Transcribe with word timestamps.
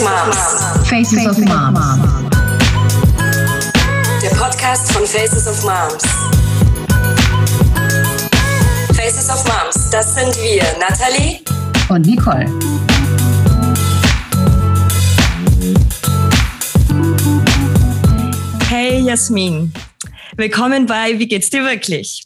of 0.00 0.06
Moms. 0.06 0.88
Faces 0.88 1.26
of 1.26 1.38
Moms. 1.38 1.78
Der 4.22 4.30
Podcast 4.30 4.92
von 4.92 5.06
Faces 5.06 5.46
of 5.46 5.62
Moms. 5.62 6.02
Faces 8.96 9.28
of 9.28 9.44
Moms, 9.44 9.90
das 9.90 10.14
sind 10.14 10.34
wir, 10.42 10.64
Nathalie 10.78 11.40
Und 11.88 12.06
Nicole. 12.06 12.46
Hey 18.68 19.00
Jasmin, 19.00 19.72
willkommen 20.36 20.86
bei 20.86 21.18
Wie 21.18 21.28
geht's 21.28 21.50
dir 21.50 21.64
wirklich? 21.64 22.24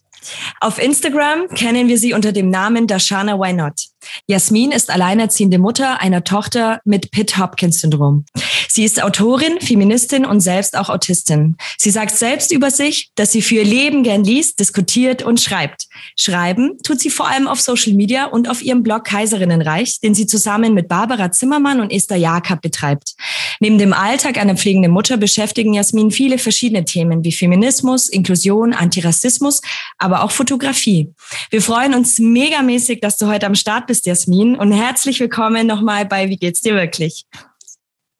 Auf 0.60 0.80
Instagram 0.80 1.48
kennen 1.48 1.88
wir 1.88 1.98
sie 1.98 2.12
unter 2.14 2.32
dem 2.32 2.50
Namen 2.50 2.86
Dashana 2.86 3.38
Why 3.38 3.52
Not. 3.52 3.93
Jasmin 4.26 4.72
ist 4.72 4.90
alleinerziehende 4.90 5.58
Mutter 5.58 6.00
einer 6.00 6.24
Tochter 6.24 6.80
mit 6.84 7.10
Pitt-Hopkins-Syndrom. 7.10 8.24
Sie 8.68 8.84
ist 8.84 9.00
Autorin, 9.00 9.60
Feministin 9.60 10.24
und 10.24 10.40
selbst 10.40 10.76
auch 10.76 10.88
Autistin. 10.88 11.56
Sie 11.78 11.90
sagt 11.90 12.16
selbst 12.16 12.50
über 12.50 12.72
sich, 12.72 13.10
dass 13.14 13.30
sie 13.30 13.40
für 13.40 13.56
ihr 13.56 13.64
Leben 13.64 14.02
gern 14.02 14.24
liest, 14.24 14.58
diskutiert 14.58 15.22
und 15.22 15.40
schreibt. 15.40 15.86
Schreiben 16.16 16.78
tut 16.82 16.98
sie 16.98 17.10
vor 17.10 17.28
allem 17.28 17.46
auf 17.46 17.60
Social 17.60 17.92
Media 17.92 18.24
und 18.24 18.50
auf 18.50 18.62
ihrem 18.62 18.82
Blog 18.82 19.04
Kaiserinnenreich, 19.04 20.00
den 20.00 20.14
sie 20.14 20.26
zusammen 20.26 20.74
mit 20.74 20.88
Barbara 20.88 21.30
Zimmermann 21.30 21.80
und 21.80 21.92
Esther 21.92 22.16
Jakob 22.16 22.62
betreibt. 22.62 23.14
Neben 23.60 23.78
dem 23.78 23.92
Alltag 23.92 24.38
einer 24.38 24.56
pflegenden 24.56 24.90
Mutter 24.90 25.18
beschäftigen 25.18 25.74
Jasmin 25.74 26.10
viele 26.10 26.38
verschiedene 26.38 26.84
Themen 26.84 27.22
wie 27.22 27.30
Feminismus, 27.30 28.08
Inklusion, 28.08 28.72
Antirassismus, 28.72 29.60
aber 29.98 30.24
auch 30.24 30.32
Fotografie. 30.32 31.12
Wir 31.50 31.62
freuen 31.62 31.94
uns 31.94 32.18
megamäßig, 32.18 33.00
dass 33.00 33.18
du 33.18 33.28
heute 33.28 33.46
am 33.46 33.54
Start 33.54 33.86
bist, 33.86 33.93
Jasmin, 34.02 34.56
und 34.56 34.72
herzlich 34.72 35.20
willkommen 35.20 35.66
nochmal 35.66 36.04
bei 36.04 36.28
Wie 36.28 36.36
geht's 36.36 36.60
dir 36.60 36.74
wirklich? 36.74 37.26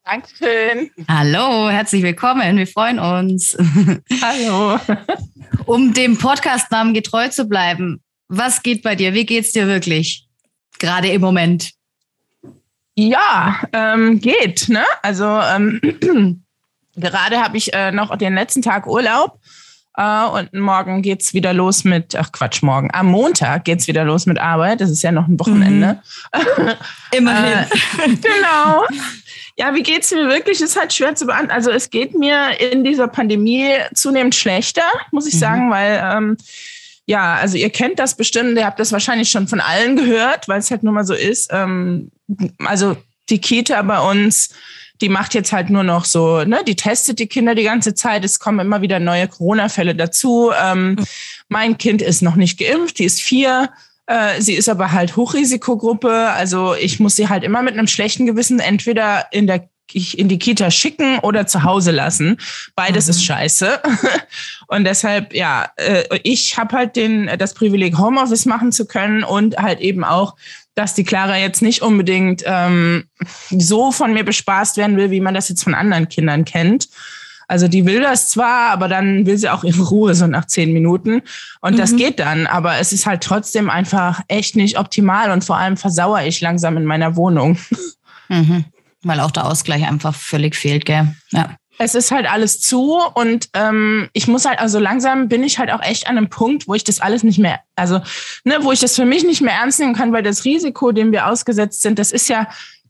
Dankeschön. 0.05 0.91
Hallo, 1.09 1.69
herzlich 1.69 2.03
willkommen. 2.03 2.57
Wir 2.57 2.67
freuen 2.67 2.99
uns. 2.99 3.57
Hallo. 4.23 4.79
Um 5.67 5.93
dem 5.93 6.17
Podcastnamen 6.17 6.95
getreu 6.95 7.29
zu 7.29 7.47
bleiben, 7.47 8.03
was 8.29 8.63
geht 8.63 8.83
bei 8.83 8.95
dir? 8.95 9.15
Wie 9.15 9.27
geht's 9.27 9.53
dir 9.53 9.67
wirklich? 9.67 10.29
Gerade 10.79 11.09
im 11.09 11.21
Moment. 11.21 11.73
Ja, 12.95 13.61
ähm, 13.73 14.21
geht. 14.21 14.69
Ne? 14.69 14.85
Also 15.03 15.25
ähm, 15.25 15.81
gerade 16.97 17.43
habe 17.43 17.57
ich 17.57 17.75
äh, 17.75 17.91
noch 17.91 18.17
den 18.17 18.35
letzten 18.35 18.63
Tag 18.63 18.87
Urlaub 18.87 19.41
äh, 19.97 20.25
und 20.27 20.53
morgen 20.55 21.03
geht's 21.03 21.35
wieder 21.35 21.53
los 21.53 21.85
mit, 21.85 22.17
ach 22.17 22.33
Quatsch, 22.33 22.63
morgen. 22.63 22.91
Am 22.93 23.07
Montag 23.07 23.65
geht's 23.65 23.87
wieder 23.87 24.05
los 24.05 24.27
mit 24.27 24.39
Arbeit. 24.39 24.81
Das 24.81 24.91
ist 24.91 25.03
ja 25.03 25.13
noch 25.13 25.29
ein 25.29 25.39
Wochenende. 25.39 26.03
Immerhin. 27.13 27.59
Äh, 27.59 28.09
genau. 28.09 28.85
Ja, 29.57 29.73
wie 29.75 29.83
geht's 29.83 30.11
mir 30.11 30.27
wirklich? 30.29 30.61
Ist 30.61 30.79
halt 30.79 30.93
schwer 30.93 31.15
zu 31.15 31.27
beantworten. 31.27 31.53
Also 31.55 31.71
es 31.71 31.91
geht 31.91 32.19
mir 32.19 32.61
in 32.61 32.83
dieser 32.83 33.07
Pandemie 33.07 33.71
zunehmend 33.95 34.35
schlechter, 34.35 34.83
muss 35.13 35.27
ich 35.27 35.35
Mhm. 35.35 35.39
sagen, 35.39 35.71
weil 35.71 36.03
ähm, 36.13 36.37
ja, 37.07 37.35
also 37.35 37.57
ihr 37.57 37.71
kennt 37.71 37.99
das 37.99 38.17
bestimmt, 38.17 38.57
ihr 38.59 38.65
habt 38.65 38.81
das 38.81 38.91
wahrscheinlich 38.91 39.31
schon 39.31 39.47
von 39.47 39.61
allen 39.61 39.95
gehört, 39.97 40.49
weil 40.49 40.59
es 40.59 40.71
halt 40.71 40.83
nur 40.83 40.93
mal 40.93 41.05
so 41.05 41.15
ist. 41.15 41.51
Ähm, 41.53 42.11
also 42.65 42.97
die 43.29 43.41
Kita 43.41 43.81
bei 43.83 44.01
uns, 44.01 44.51
die 45.01 45.09
macht 45.09 45.35
jetzt 45.35 45.53
halt 45.53 45.71
nur 45.71 45.83
noch 45.83 46.05
so, 46.05 46.45
ne, 46.45 46.61
die 46.67 46.77
testet 46.77 47.19
die 47.19 47.27
Kinder 47.27 47.55
die 47.55 47.65
ganze 47.65 47.95
Zeit. 47.95 48.25
Es 48.25 48.39
kommen 48.39 48.61
immer 48.61 48.81
wieder 48.81 49.01
neue 49.01 49.29
Corona-Fälle 49.29 49.95
dazu. 49.95 50.51
Ähm, 50.63 50.97
mein 51.49 51.79
Kind 51.79 52.01
ist 52.01 52.23
noch 52.23 52.37
nicht 52.37 52.59
geimpft, 52.59 52.99
die 52.99 53.05
ist 53.05 53.21
vier. 53.21 53.71
Äh, 54.07 54.41
sie 54.41 54.55
ist 54.55 54.69
aber 54.69 54.93
halt 54.93 55.17
Hochrisikogruppe. 55.17 56.31
Also 56.31 56.75
ich 56.75 57.01
muss 57.01 57.17
sie 57.17 57.29
halt 57.29 57.43
immer 57.43 57.63
mit 57.63 57.75
einem 57.75 57.87
schlechten 57.89 58.27
Gewissen 58.27 58.61
entweder 58.61 59.27
in 59.33 59.47
der 59.47 59.69
in 59.93 60.29
die 60.29 60.39
Kita 60.39 60.71
schicken 60.71 61.19
oder 61.19 61.47
zu 61.47 61.63
Hause 61.63 61.91
lassen. 61.91 62.39
Beides 62.75 63.05
Mhm. 63.07 63.11
ist 63.11 63.25
scheiße. 63.25 63.83
Und 64.67 64.85
deshalb, 64.85 65.35
ja, 65.35 65.69
äh, 65.77 66.05
ich 66.23 66.57
habe 66.57 66.75
halt 66.77 66.97
den, 66.97 67.31
das 67.39 67.53
Privileg, 67.53 67.99
Homeoffice 67.99 68.47
machen 68.47 68.73
zu 68.73 68.87
können 68.87 69.23
und 69.25 69.59
halt 69.59 69.81
eben 69.81 70.03
auch, 70.03 70.37
dass 70.75 70.95
die 70.95 71.05
Clara 71.05 71.39
jetzt 71.39 71.63
nicht 71.63 71.83
unbedingt 71.83 72.43
ähm, 72.47 73.05
so 73.51 73.93
von 73.93 74.13
mir 74.13 74.25
bespaßt 74.25 74.77
werden 74.77 74.97
will, 74.97 75.11
wie 75.11 75.21
man 75.21 75.35
das 75.35 75.49
jetzt 75.49 75.63
von 75.65 75.75
anderen 75.75 76.09
Kindern 76.09 76.45
kennt. 76.45 76.89
Also 77.47 77.69
die 77.69 77.85
will 77.85 78.01
das 78.01 78.31
zwar, 78.31 78.71
aber 78.71 78.89
dann 78.89 79.27
will 79.27 79.37
sie 79.37 79.51
auch 79.51 79.65
ihre 79.65 79.83
Ruhe 79.83 80.15
so 80.15 80.27
nach 80.27 80.47
zehn 80.47 80.73
Minuten. 80.73 81.21
Und 81.61 81.79
das 81.79 81.93
Mhm. 81.93 81.97
geht 81.99 82.19
dann. 82.19 82.47
Aber 82.47 82.79
es 82.79 82.93
ist 82.93 83.05
halt 83.07 83.23
trotzdem 83.23 83.69
einfach 83.69 84.23
echt 84.29 84.57
nicht 84.57 84.79
optimal 84.79 85.31
und 85.31 85.45
vor 85.45 85.59
allem 85.59 85.77
versauere 85.77 86.27
ich 86.27 86.41
langsam 86.41 86.77
in 86.77 86.85
meiner 86.85 87.17
Wohnung. 87.17 87.59
Mhm. 88.31 88.65
Weil 89.03 89.21
auch 89.21 89.31
der 89.31 89.45
Ausgleich 89.45 89.87
einfach 89.87 90.15
völlig 90.15 90.57
fehlt, 90.57 90.87
gell? 90.87 91.15
Ja. 91.31 91.57
Es 91.79 91.95
ist 91.95 92.11
halt 92.11 92.31
alles 92.31 92.61
zu 92.61 92.99
und 93.15 93.49
ähm, 93.55 94.09
ich 94.13 94.29
muss 94.29 94.45
halt, 94.45 94.59
also 94.59 94.79
langsam 94.79 95.29
bin 95.29 95.43
ich 95.43 95.59
halt 95.59 95.71
auch 95.73 95.83
echt 95.83 96.07
an 96.07 96.17
einem 96.17 96.29
Punkt, 96.29 96.69
wo 96.69 96.75
ich 96.75 96.85
das 96.85 97.01
alles 97.01 97.23
nicht 97.23 97.39
mehr, 97.39 97.61
also, 97.75 98.01
ne, 98.45 98.59
wo 98.63 98.73
ich 98.73 98.81
das 98.81 98.95
für 98.95 99.05
mich 99.05 99.25
nicht 99.25 99.41
mehr 99.41 99.55
ernst 99.55 99.81
nehmen 99.81 99.95
kann, 99.95 100.13
weil 100.13 100.23
das 100.23 100.45
Risiko, 100.45 100.93
dem 100.93 101.13
wir 101.13 101.27
ausgesetzt 101.27 101.83
sind, 101.83 101.99
das 101.99 102.13
ist 102.13 102.29
ja 102.29 102.49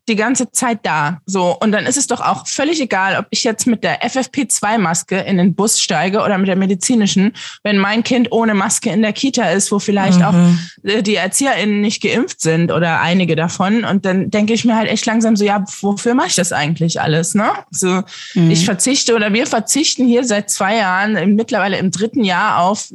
die 0.09 0.16
ganze 0.16 0.50
Zeit 0.53 0.81
da. 0.82 1.20
So. 1.26 1.56
Und 1.60 1.72
dann 1.72 1.87
ist 1.87 1.97
es 1.97 2.06
doch 2.06 2.20
auch 2.20 2.47
völlig 2.47 2.81
egal, 2.81 3.16
ob 3.19 3.26
ich 3.31 3.42
jetzt 3.44 3.66
mit 3.66 3.82
der 3.84 4.03
FFP2-Maske 4.03 5.16
in 5.20 5.38
den 5.38 5.54
Bus 5.54 5.81
steige 5.81 6.20
oder 6.22 6.37
mit 6.38 6.48
der 6.48 6.56
medizinischen, 6.56 7.32
wenn 7.62 7.78
mein 7.78 8.03
Kind 8.04 8.31
ohne 8.32 8.54
Maske 8.54 8.91
in 8.91 9.03
der 9.03 9.12
Kita 9.12 9.50
ist, 9.50 9.72
wo 9.72 9.78
vielleicht 9.78 10.22
auch 10.22 10.32
Mhm. 10.32 10.59
äh, 10.82 11.03
die 11.03 11.15
ErzieherInnen 11.15 11.81
nicht 11.81 12.03
geimpft 12.03 12.41
sind 12.41 12.70
oder 12.70 13.00
einige 13.00 13.34
davon. 13.37 13.84
Und 13.84 14.04
dann 14.04 14.31
denke 14.31 14.53
ich 14.53 14.65
mir 14.65 14.76
halt 14.76 14.88
echt 14.91 15.06
langsam 15.06 15.37
so, 15.37 15.44
ja, 15.44 15.65
wofür 15.81 16.15
mache 16.15 16.28
ich 16.28 16.34
das 16.36 16.53
eigentlich 16.53 17.00
alles? 17.00 17.34
Ne? 17.34 17.50
So, 17.71 18.03
Mhm. 18.34 18.50
ich 18.50 18.65
verzichte 18.65 19.15
oder 19.15 19.32
wir 19.32 19.47
verzichten 19.47 20.06
hier 20.06 20.25
seit 20.25 20.50
zwei 20.50 20.76
Jahren, 20.76 21.16
im- 21.16 21.34
mittlerweile 21.34 21.78
im 21.78 21.91
dritten 21.91 22.25
Jahr 22.25 22.60
auf 22.60 22.88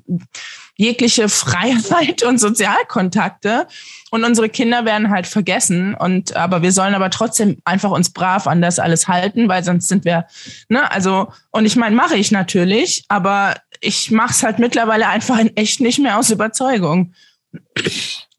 jegliche 0.80 1.28
Freiheit 1.28 2.24
und 2.28 2.40
Sozialkontakte. 2.40 3.68
Und 4.12 4.24
unsere 4.24 4.50
Kinder 4.50 4.86
werden 4.86 5.12
halt 5.12 5.28
vergessen. 5.28 5.94
Und 5.94 6.36
aber 6.36 6.62
wir 6.62 6.72
sollen 6.72 6.96
aber 6.96 7.12
trotzdem 7.12 7.58
einfach 7.66 7.92
uns 7.92 8.12
brav 8.12 8.48
an 8.48 8.62
das 8.62 8.80
alles 8.80 9.08
halten, 9.08 9.50
weil 9.50 9.64
sonst 9.64 9.90
sind 9.90 10.06
wir, 10.06 10.26
ne, 10.70 10.90
also, 10.92 11.28
und 11.52 11.66
ich 11.66 11.76
meine, 11.76 11.96
mache 11.96 12.16
ich 12.16 12.32
natürlich, 12.32 13.04
aber 13.10 13.56
ich 13.82 14.10
mache 14.10 14.32
es 14.32 14.42
halt 14.42 14.58
mittlerweile 14.58 15.08
einfach 15.08 15.38
in 15.38 15.56
echt 15.58 15.82
nicht 15.82 16.00
mehr 16.00 16.18
aus 16.18 16.32
Überzeugung. 16.32 17.14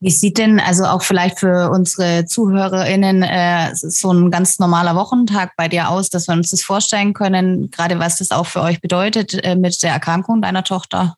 Wie 0.00 0.10
sieht 0.10 0.38
denn 0.38 0.60
also 0.60 0.84
auch 0.84 1.02
vielleicht 1.02 1.40
für 1.40 1.70
unsere 1.70 2.24
ZuhörerInnen 2.24 3.22
äh, 3.22 3.74
so 3.74 4.12
ein 4.12 4.30
ganz 4.30 4.58
normaler 4.58 4.96
Wochentag 4.96 5.52
bei 5.58 5.68
dir 5.68 5.90
aus, 5.90 6.08
dass 6.08 6.26
wir 6.26 6.34
uns 6.34 6.50
das 6.50 6.62
vorstellen 6.62 7.12
können, 7.12 7.70
gerade 7.70 7.98
was 7.98 8.16
das 8.16 8.30
auch 8.30 8.46
für 8.46 8.62
euch 8.62 8.80
bedeutet 8.80 9.34
äh, 9.44 9.56
mit 9.56 9.82
der 9.82 9.92
Erkrankung 9.92 10.40
deiner 10.40 10.64
Tochter? 10.64 11.16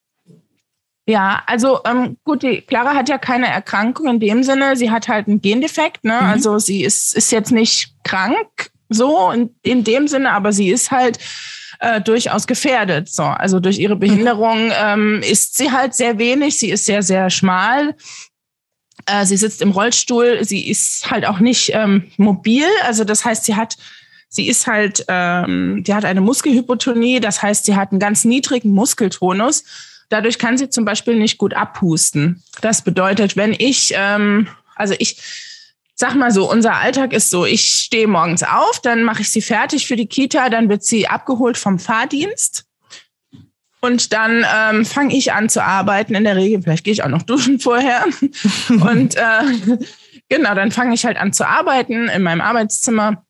Ja, 1.07 1.43
also 1.47 1.81
ähm, 1.85 2.17
gut, 2.25 2.43
die 2.43 2.61
Clara 2.61 2.95
hat 2.95 3.09
ja 3.09 3.19
keine 3.19 3.49
Erkrankung 3.49 4.07
in 4.07 4.21
dem 4.21 4.43
Sinne. 4.45 4.77
Sie 4.77 4.91
hat 4.91 5.09
halt 5.09 5.27
einen 5.27 5.41
Gendefekt, 5.41 6.05
ne? 6.05 6.19
Mhm. 6.21 6.27
Also 6.27 6.59
sie 6.59 6.85
ist, 6.85 7.15
ist 7.15 7.33
jetzt 7.33 7.51
nicht 7.51 7.95
krank 8.05 8.71
so 8.89 9.31
in, 9.31 9.51
in 9.63 9.85
dem 9.85 10.07
Sinne, 10.07 10.33
aber 10.33 10.53
sie 10.53 10.71
ist 10.71 10.91
halt 10.91 11.19
äh, 11.81 12.01
durchaus 12.01 12.47
gefährdet. 12.47 13.09
So, 13.09 13.25
also 13.25 13.59
durch 13.59 13.79
ihre 13.79 13.97
Behinderung 13.97 14.71
ähm, 14.81 15.21
ist 15.23 15.57
sie 15.57 15.73
halt 15.73 15.95
sehr 15.95 16.19
wenig. 16.19 16.59
Sie 16.59 16.71
ist 16.71 16.87
sehr, 16.87 17.03
sehr 17.03 17.31
schmal. 17.31 17.97
Äh, 19.07 19.27
sie 19.27 19.37
sitzt 19.37 19.63
im 19.63 19.73
Rollstuhl. 19.73 20.45
Sie 20.45 20.69
ist 20.69 21.11
halt 21.11 21.27
auch 21.27 21.41
nicht 21.41 21.73
ähm, 21.75 22.11
mobil. 22.17 22.67
Also 22.85 23.03
das 23.05 23.25
heißt, 23.25 23.45
sie 23.45 23.57
hat 23.57 23.77
Sie 24.35 24.49
ist 24.49 24.67
halt, 24.67 25.05
ähm, 25.09 25.85
die 25.87 25.93
hat 25.93 26.07
eine 26.07 26.23
Muskelhypotonie, 26.23 27.21
das 27.21 27.43
heißt, 27.43 27.67
sie 27.67 27.77
hat 27.77 27.91
einen 27.91 28.01
ganz 28.01 28.25
niedrigen 28.25 28.71
Muskeltonus. 28.71 29.63
Dadurch 30.13 30.39
kann 30.39 30.59
sie 30.59 30.69
zum 30.69 30.85
Beispiel 30.85 31.15
nicht 31.17 31.39
gut 31.39 31.55
abhusten. 31.55 32.43
Das 32.61 32.83
bedeutet, 32.83 33.35
wenn 33.35 33.55
ich, 33.55 33.95
ähm, 33.97 34.47
also 34.77 34.95
ich 34.99 35.17
sag 35.95 36.17
mal 36.17 36.31
so, 36.31 36.51
unser 36.51 36.75
Alltag 36.75 37.15
ist 37.15 37.31
so, 37.31 37.47
ich 37.47 37.65
stehe 37.65 38.07
morgens 38.07 38.43
auf, 38.43 38.79
dann 38.83 39.05
mache 39.05 39.23
ich 39.23 39.33
sie 39.33 39.41
fertig 39.41 39.87
für 39.87 39.97
die 39.97 40.05
Kita, 40.05 40.51
dann 40.51 40.69
wird 40.69 40.85
sie 40.85 41.09
abgeholt 41.09 41.57
vom 41.57 41.79
Fahrdienst. 41.79 42.67
Und 43.81 44.13
dann 44.13 44.45
ähm, 44.55 44.85
fange 44.85 45.17
ich 45.17 45.33
an 45.33 45.49
zu 45.49 45.65
arbeiten. 45.65 46.15
In 46.15 46.25
der 46.25 46.37
Regel, 46.37 46.61
vielleicht 46.61 46.85
gehe 46.85 46.93
ich 46.93 47.03
auch 47.03 47.09
noch 47.09 47.23
duschen 47.23 47.59
vorher. 47.59 48.05
Und 48.69 49.17
äh, 49.17 49.79
genau, 50.29 50.55
dann 50.55 50.73
fange 50.73 50.95
ich 50.95 51.07
halt 51.07 51.17
an 51.17 51.33
zu 51.33 51.49
arbeiten 51.49 52.11
in 52.11 52.23
meinem 52.23 52.43
Arbeitszimmer. 52.43 53.25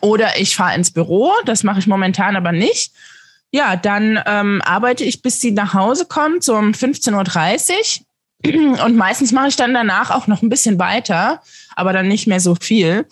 Oder 0.00 0.40
ich 0.40 0.56
fahre 0.56 0.74
ins 0.74 0.90
Büro, 0.90 1.34
das 1.44 1.64
mache 1.64 1.80
ich 1.80 1.86
momentan 1.86 2.34
aber 2.34 2.52
nicht. 2.52 2.94
Ja, 3.56 3.74
dann 3.74 4.20
ähm, 4.26 4.60
arbeite 4.66 5.02
ich, 5.02 5.22
bis 5.22 5.40
sie 5.40 5.50
nach 5.50 5.72
Hause 5.72 6.04
kommt, 6.04 6.44
so 6.44 6.54
um 6.56 6.72
15.30 6.72 8.02
Uhr. 8.44 8.82
Und 8.84 8.96
meistens 8.96 9.32
mache 9.32 9.48
ich 9.48 9.56
dann 9.56 9.72
danach 9.72 10.10
auch 10.10 10.26
noch 10.26 10.42
ein 10.42 10.50
bisschen 10.50 10.78
weiter, 10.78 11.40
aber 11.74 11.94
dann 11.94 12.06
nicht 12.06 12.26
mehr 12.26 12.38
so 12.38 12.54
viel. 12.54 13.06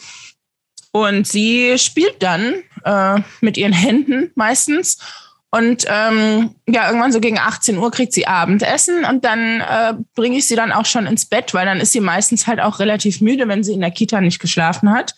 Und 0.93 1.26
sie 1.26 1.79
spielt 1.79 2.23
dann 2.23 2.56
äh, 2.85 3.23
mit 3.41 3.56
ihren 3.56 3.73
Händen 3.73 4.32
meistens. 4.35 4.99
Und 5.50 5.87
ähm, 5.88 6.55
ja, 6.69 6.88
irgendwann 6.88 7.12
so 7.12 7.20
gegen 7.20 7.38
18 7.38 7.79
Uhr 7.79 7.91
kriegt 7.91 8.12
sie 8.12 8.26
Abendessen 8.26 9.06
und 9.06 9.25
dann 9.25 9.62
äh, 9.62 9.94
bringe 10.14 10.37
ich 10.37 10.46
sie 10.46 10.56
dann 10.56 10.73
auch 10.73 10.85
schon 10.85 11.06
ins 11.06 11.25
Bett, 11.25 11.55
weil 11.55 11.64
dann 11.64 11.81
ist 11.81 11.93
sie 11.93 12.00
meistens 12.00 12.46
halt 12.46 12.61
auch 12.61 12.81
relativ 12.81 13.23
müde, 13.23 13.49
wenn 13.49 13.64
sie 13.64 13.73
in 13.73 13.81
der 13.81 13.93
Kita 13.93 14.20
nicht 14.20 14.41
geschlafen 14.41 14.91
hat. 14.91 15.14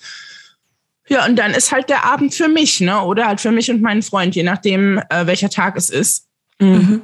Ja, 1.08 1.24
und 1.24 1.36
dann 1.36 1.52
ist 1.52 1.72
halt 1.72 1.88
der 1.88 2.04
Abend 2.04 2.34
für 2.34 2.48
mich, 2.48 2.80
ne? 2.80 3.00
Oder 3.02 3.26
halt 3.26 3.40
für 3.40 3.52
mich 3.52 3.70
und 3.70 3.80
meinen 3.80 4.02
Freund, 4.02 4.34
je 4.34 4.42
nachdem, 4.42 4.98
äh, 5.10 5.26
welcher 5.26 5.50
Tag 5.50 5.76
es 5.76 5.90
ist. 5.90 6.26
Mhm. 6.58 7.02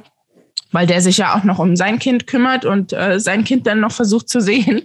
Weil 0.71 0.87
der 0.87 1.01
sich 1.01 1.17
ja 1.17 1.35
auch 1.35 1.43
noch 1.43 1.59
um 1.59 1.75
sein 1.75 1.99
Kind 1.99 2.27
kümmert 2.27 2.65
und 2.65 2.93
äh, 2.93 3.19
sein 3.19 3.43
Kind 3.43 3.67
dann 3.67 3.79
noch 3.79 3.91
versucht 3.91 4.27
zu 4.27 4.41
sehen. 4.41 4.83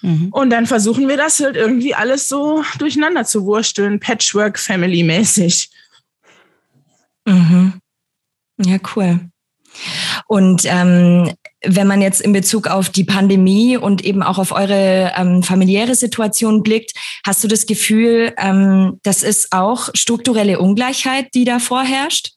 Mhm. 0.00 0.28
Und 0.30 0.50
dann 0.50 0.66
versuchen 0.66 1.08
wir 1.08 1.16
das 1.16 1.40
halt 1.40 1.56
irgendwie 1.56 1.94
alles 1.94 2.28
so 2.28 2.62
durcheinander 2.78 3.24
zu 3.24 3.44
wursteln, 3.44 4.00
Patchwork-Family-mäßig. 4.00 5.70
Mhm. 7.26 7.80
Ja, 8.58 8.78
cool. 8.94 9.20
Und 10.26 10.62
ähm, 10.64 11.32
wenn 11.66 11.86
man 11.86 12.00
jetzt 12.00 12.20
in 12.20 12.32
Bezug 12.32 12.68
auf 12.68 12.88
die 12.88 13.04
Pandemie 13.04 13.76
und 13.76 14.04
eben 14.04 14.22
auch 14.22 14.38
auf 14.38 14.52
eure 14.52 15.12
ähm, 15.16 15.42
familiäre 15.42 15.94
Situation 15.94 16.62
blickt, 16.62 16.92
hast 17.26 17.42
du 17.42 17.48
das 17.48 17.66
Gefühl, 17.66 18.32
ähm, 18.38 19.00
das 19.02 19.22
ist 19.22 19.52
auch 19.52 19.90
strukturelle 19.94 20.58
Ungleichheit, 20.58 21.28
die 21.34 21.44
da 21.44 21.58
vorherrscht? 21.58 22.33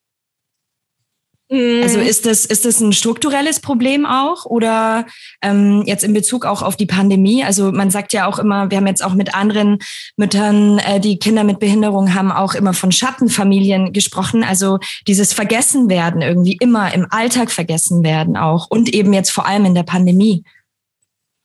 Also 1.50 2.00
mhm. 2.00 2.06
ist 2.06 2.26
das, 2.26 2.44
ist 2.44 2.66
das 2.66 2.82
ein 2.82 2.92
strukturelles 2.92 3.62
Problem 3.62 4.06
auch 4.06 4.46
oder 4.46 5.06
ähm, 5.42 5.84
jetzt 5.86 6.04
in 6.04 6.14
Bezug 6.14 6.46
auch 6.46 6.62
auf 6.62 6.76
die 6.76 6.86
Pandemie? 6.86 7.42
Also 7.42 7.72
man 7.72 7.90
sagt 7.90 8.12
ja 8.12 8.28
auch 8.28 8.38
immer, 8.38 8.70
wir 8.70 8.78
haben 8.78 8.88
jetzt 8.88 9.02
auch 9.02 9.14
mit 9.14 9.34
anderen 9.34 9.80
Müttern, 10.18 10.80
äh, 10.80 11.00
die 11.00 11.20
Kinder 11.20 11.46
mit 11.46 11.60
Behinderung 11.60 12.14
haben, 12.14 12.34
auch 12.34 12.54
immer 12.54 12.74
von 12.74 12.92
Schattenfamilien 12.92 13.94
gesprochen. 13.94 14.44
Also 14.44 14.80
dieses 15.08 15.32
Vergessenwerden 15.32 16.22
irgendwie 16.22 16.58
immer 16.60 16.94
im 16.94 17.08
Alltag 17.12 17.50
vergessen 17.50 18.04
werden 18.04 18.36
auch 18.36 18.68
und 18.70 18.94
eben 18.94 19.14
jetzt 19.14 19.32
vor 19.32 19.48
allem 19.48 19.64
in 19.64 19.76
der 19.76 19.84
Pandemie. 19.84 20.44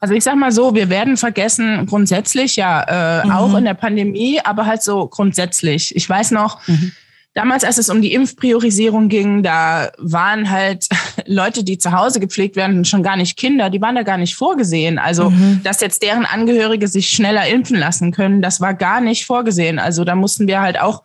Also 0.01 0.15
ich 0.15 0.25
sag 0.25 0.35
mal 0.35 0.51
so, 0.51 0.75
wir 0.75 0.91
werden 0.91 1.17
vergessen 1.17 1.87
grundsätzlich, 1.87 2.57
ja, 2.57 3.21
äh, 3.23 3.25
mhm. 3.25 3.31
auch 3.31 3.55
in 3.55 3.65
der 3.65 3.75
Pandemie, 3.75 4.41
aber 4.43 4.67
halt 4.67 4.83
so 4.83 5.07
grundsätzlich. 5.07 5.95
Ich 5.95 6.09
weiß 6.09 6.33
noch, 6.33 6.67
mhm 6.67 6.91
Damals, 7.35 7.65
als 7.65 7.79
es 7.79 7.89
um 7.89 8.03
die 8.03 8.13
Impfpriorisierung 8.13 9.09
ging, 9.09 9.43
da 9.43 9.91
waren 9.97 10.51
halt 10.51 10.87
Leute, 11.27 11.65
die 11.65 11.79
zu 11.79 11.93
Hause 11.93 12.21
gepflegt 12.21 12.57
werden, 12.57 12.85
schon 12.85 13.03
gar 13.03 13.17
nicht 13.17 13.39
Kinder, 13.39 13.71
die 13.71 13.81
waren 13.81 13.95
da 13.95 14.03
gar 14.03 14.19
nicht 14.19 14.35
vorgesehen. 14.35 14.99
Also, 14.99 15.31
mhm. 15.31 15.61
dass 15.65 15.81
jetzt 15.81 16.03
deren 16.03 16.27
Angehörige 16.27 16.89
sich 16.89 17.09
schneller 17.09 17.47
impfen 17.47 17.79
lassen 17.79 18.13
können, 18.13 18.43
das 18.43 18.61
war 18.61 18.75
gar 18.75 19.01
nicht 19.01 19.25
vorgesehen. 19.25 19.79
Also, 19.79 20.05
da 20.05 20.15
mussten 20.15 20.47
wir 20.47 20.61
halt 20.61 20.79
auch 20.79 21.05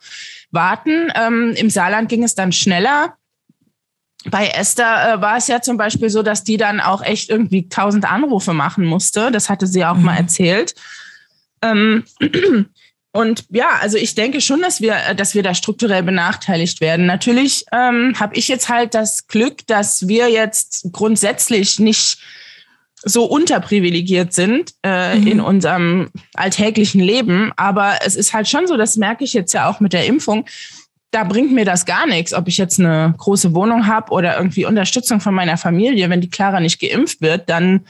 warten. 0.50 1.10
Ähm, 1.14 1.54
Im 1.56 1.70
Saarland 1.70 2.08
ging 2.08 2.22
es 2.22 2.34
dann 2.34 2.52
schneller. 2.52 3.14
Bei 4.24 4.48
Esther 4.48 5.14
äh, 5.14 5.20
war 5.20 5.36
es 5.36 5.46
ja 5.48 5.62
zum 5.62 5.76
Beispiel 5.76 6.10
so, 6.10 6.22
dass 6.22 6.44
die 6.44 6.56
dann 6.56 6.80
auch 6.80 7.02
echt 7.02 7.30
irgendwie 7.30 7.68
tausend 7.68 8.10
Anrufe 8.10 8.52
machen 8.52 8.84
musste. 8.84 9.30
Das 9.30 9.48
hatte 9.48 9.66
sie 9.66 9.84
auch 9.84 9.96
mhm. 9.96 10.04
mal 10.04 10.16
erzählt. 10.16 10.74
Ähm, 11.62 12.04
Und 13.18 13.46
ja, 13.50 13.70
also 13.80 13.98
ich 13.98 14.14
denke 14.14 14.40
schon, 14.40 14.62
dass 14.62 14.80
wir, 14.80 14.94
äh, 14.94 15.14
dass 15.16 15.34
wir 15.34 15.42
da 15.42 15.52
strukturell 15.52 16.04
benachteiligt 16.04 16.80
werden. 16.80 17.06
Natürlich 17.06 17.64
ähm, 17.72 18.14
habe 18.20 18.36
ich 18.36 18.46
jetzt 18.46 18.68
halt 18.68 18.94
das 18.94 19.26
Glück, 19.26 19.66
dass 19.66 20.06
wir 20.06 20.30
jetzt 20.30 20.86
grundsätzlich 20.92 21.80
nicht 21.80 22.18
so 23.02 23.24
unterprivilegiert 23.24 24.32
sind 24.32 24.72
äh, 24.84 25.16
mhm. 25.16 25.26
in 25.26 25.40
unserem 25.40 26.10
alltäglichen 26.34 27.00
Leben. 27.00 27.50
Aber 27.56 27.96
es 28.06 28.14
ist 28.14 28.34
halt 28.34 28.46
schon 28.46 28.68
so, 28.68 28.76
das 28.76 28.96
merke 28.96 29.24
ich 29.24 29.32
jetzt 29.32 29.52
ja 29.52 29.68
auch 29.68 29.80
mit 29.80 29.94
der 29.94 30.06
Impfung. 30.06 30.44
Da 31.10 31.24
bringt 31.24 31.50
mir 31.50 31.64
das 31.64 31.86
gar 31.86 32.06
nichts, 32.06 32.32
ob 32.32 32.46
ich 32.46 32.56
jetzt 32.56 32.78
eine 32.78 33.14
große 33.18 33.52
Wohnung 33.52 33.88
habe 33.88 34.12
oder 34.12 34.36
irgendwie 34.36 34.64
Unterstützung 34.64 35.20
von 35.20 35.34
meiner 35.34 35.56
Familie. 35.56 36.08
Wenn 36.08 36.20
die 36.20 36.30
Clara 36.30 36.60
nicht 36.60 36.80
geimpft 36.80 37.20
wird, 37.20 37.48
dann 37.50 37.84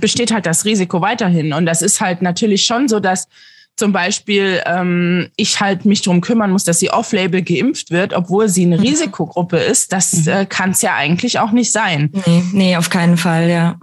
besteht 0.00 0.32
halt 0.32 0.46
das 0.46 0.64
Risiko 0.64 1.00
weiterhin. 1.00 1.52
Und 1.52 1.66
das 1.66 1.82
ist 1.82 2.00
halt 2.00 2.20
natürlich 2.20 2.66
schon 2.66 2.88
so, 2.88 2.98
dass 2.98 3.28
zum 3.76 3.92
Beispiel 3.92 4.62
ähm, 4.66 5.30
ich 5.36 5.60
halt 5.60 5.84
mich 5.84 6.02
darum 6.02 6.20
kümmern 6.20 6.50
muss, 6.50 6.64
dass 6.64 6.78
sie 6.78 6.90
off-label 6.90 7.42
geimpft 7.42 7.90
wird, 7.90 8.12
obwohl 8.12 8.48
sie 8.48 8.64
eine 8.64 8.76
mhm. 8.78 8.82
Risikogruppe 8.82 9.58
ist, 9.58 9.92
das 9.92 10.12
mhm. 10.12 10.28
äh, 10.28 10.46
kann 10.46 10.70
es 10.70 10.82
ja 10.82 10.94
eigentlich 10.94 11.38
auch 11.38 11.50
nicht 11.50 11.72
sein. 11.72 12.10
Nee, 12.26 12.44
nee, 12.52 12.76
auf 12.76 12.90
keinen 12.90 13.16
Fall, 13.16 13.48
ja. 13.50 13.78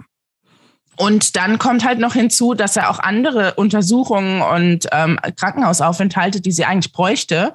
Und 0.96 1.36
dann 1.36 1.58
kommt 1.58 1.84
halt 1.84 1.98
noch 1.98 2.14
hinzu, 2.14 2.54
dass 2.54 2.76
er 2.76 2.90
auch 2.90 2.98
andere 2.98 3.54
Untersuchungen 3.54 4.42
und 4.42 4.86
ähm, 4.92 5.18
Krankenhausaufenthalte, 5.36 6.40
die 6.40 6.52
sie 6.52 6.64
eigentlich 6.64 6.92
bräuchte, 6.92 7.54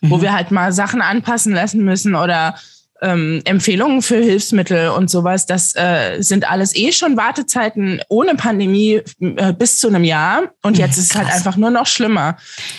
mhm. 0.00 0.10
wo 0.10 0.22
wir 0.22 0.32
halt 0.32 0.50
mal 0.50 0.72
Sachen 0.72 1.02
anpassen 1.02 1.52
lassen 1.52 1.84
müssen 1.84 2.14
oder 2.14 2.56
ähm, 3.02 3.42
Empfehlungen 3.44 4.02
für 4.02 4.16
Hilfsmittel 4.16 4.88
und 4.88 5.10
sowas, 5.10 5.46
das 5.46 5.74
äh, 5.76 6.20
sind 6.20 6.50
alles 6.50 6.74
eh 6.74 6.92
schon 6.92 7.16
Wartezeiten 7.16 8.00
ohne 8.08 8.34
Pandemie 8.34 9.02
äh, 9.20 9.52
bis 9.52 9.78
zu 9.78 9.88
einem 9.88 10.04
Jahr. 10.04 10.42
Und 10.62 10.78
jetzt 10.78 10.98
ist 10.98 11.10
es 11.10 11.16
halt 11.16 11.28
einfach 11.28 11.56
nur 11.56 11.70
noch 11.70 11.86
schlimmer. 11.86 12.36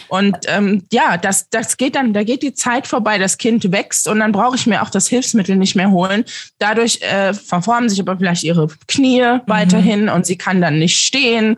Und 0.07 0.37
ähm, 0.47 0.83
ja, 0.91 1.17
das, 1.17 1.49
das 1.49 1.77
geht 1.77 1.95
dann, 1.95 2.13
da 2.13 2.23
geht 2.23 2.41
die 2.41 2.53
Zeit 2.53 2.87
vorbei, 2.87 3.17
das 3.17 3.37
Kind 3.37 3.71
wächst 3.71 4.07
und 4.07 4.19
dann 4.19 4.31
brauche 4.31 4.55
ich 4.55 4.67
mir 4.67 4.81
auch 4.81 4.89
das 4.89 5.07
Hilfsmittel 5.07 5.55
nicht 5.55 5.75
mehr 5.75 5.91
holen. 5.91 6.25
Dadurch 6.59 7.01
äh, 7.01 7.33
verformen 7.33 7.89
sich 7.89 7.99
aber 7.99 8.17
vielleicht 8.17 8.43
ihre 8.43 8.67
Knie 8.87 9.21
mhm. 9.21 9.41
weiterhin 9.47 10.09
und 10.09 10.25
sie 10.25 10.37
kann 10.37 10.61
dann 10.61 10.79
nicht 10.79 10.97
stehen. 10.97 11.57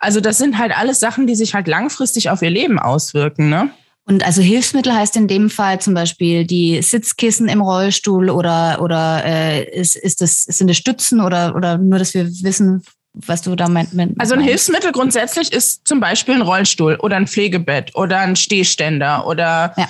Also 0.00 0.20
das 0.20 0.38
sind 0.38 0.58
halt 0.58 0.76
alles 0.76 1.00
Sachen, 1.00 1.26
die 1.26 1.34
sich 1.34 1.54
halt 1.54 1.66
langfristig 1.66 2.30
auf 2.30 2.42
ihr 2.42 2.50
Leben 2.50 2.78
auswirken, 2.78 3.48
ne? 3.48 3.70
Und 4.08 4.24
also 4.24 4.40
Hilfsmittel 4.40 4.94
heißt 4.94 5.16
in 5.16 5.28
dem 5.28 5.50
Fall 5.50 5.82
zum 5.82 5.92
Beispiel 5.92 6.46
die 6.46 6.80
Sitzkissen 6.80 7.46
im 7.46 7.60
Rollstuhl 7.60 8.30
oder 8.30 8.80
oder 8.80 9.22
äh, 9.22 9.64
ist, 9.64 9.96
ist 9.96 10.22
das 10.22 10.44
sind 10.44 10.68
das 10.68 10.78
Stützen 10.78 11.20
oder 11.20 11.54
oder 11.54 11.76
nur, 11.76 11.98
dass 11.98 12.14
wir 12.14 12.26
wissen, 12.42 12.82
was 13.12 13.42
du 13.42 13.54
da 13.54 13.68
meinst? 13.68 13.94
Also 14.18 14.34
ein 14.34 14.40
Hilfsmittel 14.40 14.92
grundsätzlich 14.92 15.52
ist 15.52 15.86
zum 15.86 16.00
Beispiel 16.00 16.36
ein 16.36 16.40
Rollstuhl 16.40 16.96
oder 16.96 17.16
ein 17.16 17.26
Pflegebett 17.26 17.94
oder 17.96 18.20
ein 18.20 18.34
Stehständer 18.34 19.26
oder 19.26 19.74
ja, 19.76 19.88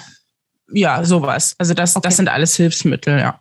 ja 0.73 1.05
sowas. 1.05 1.55
Also 1.57 1.75
das 1.75 1.95
okay. 1.95 2.09
das 2.09 2.17
sind 2.17 2.29
alles 2.29 2.57
Hilfsmittel, 2.57 3.21
ja. 3.21 3.41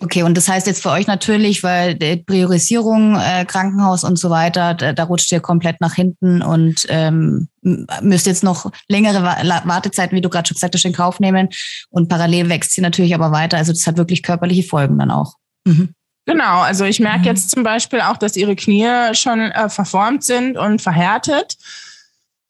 Okay, 0.00 0.22
und 0.22 0.36
das 0.36 0.48
heißt 0.48 0.66
jetzt 0.66 0.82
für 0.82 0.90
euch 0.90 1.06
natürlich, 1.06 1.62
weil 1.62 1.94
die 1.94 2.16
Priorisierung, 2.16 3.16
äh, 3.16 3.44
Krankenhaus 3.44 4.04
und 4.04 4.18
so 4.18 4.30
weiter, 4.30 4.74
da, 4.74 4.92
da 4.92 5.04
rutscht 5.04 5.30
ihr 5.30 5.40
komplett 5.40 5.80
nach 5.80 5.94
hinten 5.94 6.42
und 6.42 6.86
ähm, 6.88 7.48
müsst 7.60 8.26
jetzt 8.26 8.42
noch 8.42 8.72
längere 8.88 9.22
Wartezeiten, 9.22 10.16
wie 10.16 10.22
du 10.22 10.30
gerade 10.30 10.48
schon 10.48 10.54
gesagt 10.54 10.74
hast, 10.74 10.84
in 10.84 10.94
Kauf 10.94 11.20
nehmen. 11.20 11.50
Und 11.90 12.08
parallel 12.08 12.48
wächst 12.48 12.72
sie 12.72 12.80
natürlich 12.80 13.14
aber 13.14 13.32
weiter. 13.32 13.58
Also 13.58 13.72
das 13.72 13.86
hat 13.86 13.98
wirklich 13.98 14.22
körperliche 14.22 14.62
Folgen 14.62 14.98
dann 14.98 15.10
auch. 15.10 15.34
Mhm. 15.66 15.94
Genau, 16.24 16.60
also 16.60 16.84
ich 16.84 17.00
merke 17.00 17.20
mhm. 17.20 17.26
jetzt 17.26 17.50
zum 17.50 17.62
Beispiel 17.62 18.00
auch, 18.00 18.16
dass 18.16 18.36
ihre 18.36 18.56
Knie 18.56 19.14
schon 19.14 19.40
äh, 19.40 19.68
verformt 19.68 20.24
sind 20.24 20.56
und 20.56 20.80
verhärtet. 20.80 21.56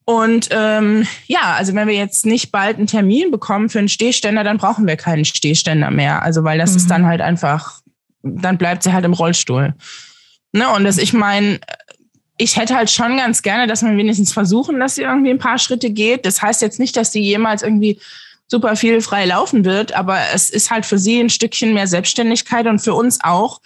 Und 0.04 0.49
ähm, 0.50 1.06
ja, 1.26 1.54
also 1.56 1.75
wenn 1.75 1.87
wir 1.87 1.94
jetzt 1.94 2.26
nicht 2.26 2.50
bald 2.50 2.76
einen 2.76 2.87
Termin 2.87 3.30
bekommen 3.30 3.68
für 3.68 3.78
einen 3.78 3.88
Stehständer, 3.88 4.42
dann 4.42 4.59
brauchen 4.59 4.87
wir 4.87 4.97
keinen 4.97 5.25
Stehständer 5.25 5.90
mehr. 5.90 6.23
Also 6.23 6.42
weil 6.44 6.59
das 6.59 6.73
mhm. 6.73 6.76
ist 6.76 6.90
dann 6.90 7.06
halt 7.06 7.21
einfach, 7.21 7.80
dann 8.23 8.59
bleibt 8.59 8.82
sie 8.82 8.92
halt 8.92 9.04
im 9.04 9.12
Rollstuhl. 9.12 9.75
Ne? 10.52 10.68
Und 10.71 10.85
das, 10.85 10.99
ich 10.99 11.12
meine, 11.12 11.61
ich 12.37 12.56
hätte 12.56 12.75
halt 12.75 12.90
schon 12.90 13.16
ganz 13.16 13.42
gerne, 13.42 13.66
dass 13.68 13.82
wir 13.82 13.97
wenigstens 13.97 14.32
versuchen, 14.32 14.80
dass 14.80 14.97
sie 14.97 15.02
irgendwie 15.02 15.30
ein 15.30 15.38
paar 15.38 15.59
Schritte 15.59 15.90
geht. 15.90 16.26
Das 16.26 16.42
heißt 16.42 16.62
jetzt 16.62 16.80
nicht, 16.80 16.97
dass 16.97 17.12
sie 17.12 17.21
jemals 17.21 17.62
irgendwie 17.62 18.00
super 18.49 18.76
viel 18.76 19.00
frei 19.00 19.25
laufen 19.25 19.64
wird, 19.64 19.94
aber 19.94 20.18
es 20.35 20.50
ist 20.50 20.71
halt 20.71 20.85
für 20.85 20.99
sie 20.99 21.21
ein 21.21 21.30
Stückchen 21.30 21.73
mehr 21.73 21.87
Selbstständigkeit 21.87 22.66
und 22.66 22.80
für 22.80 22.94
uns 22.94 23.21
auch, 23.23 23.61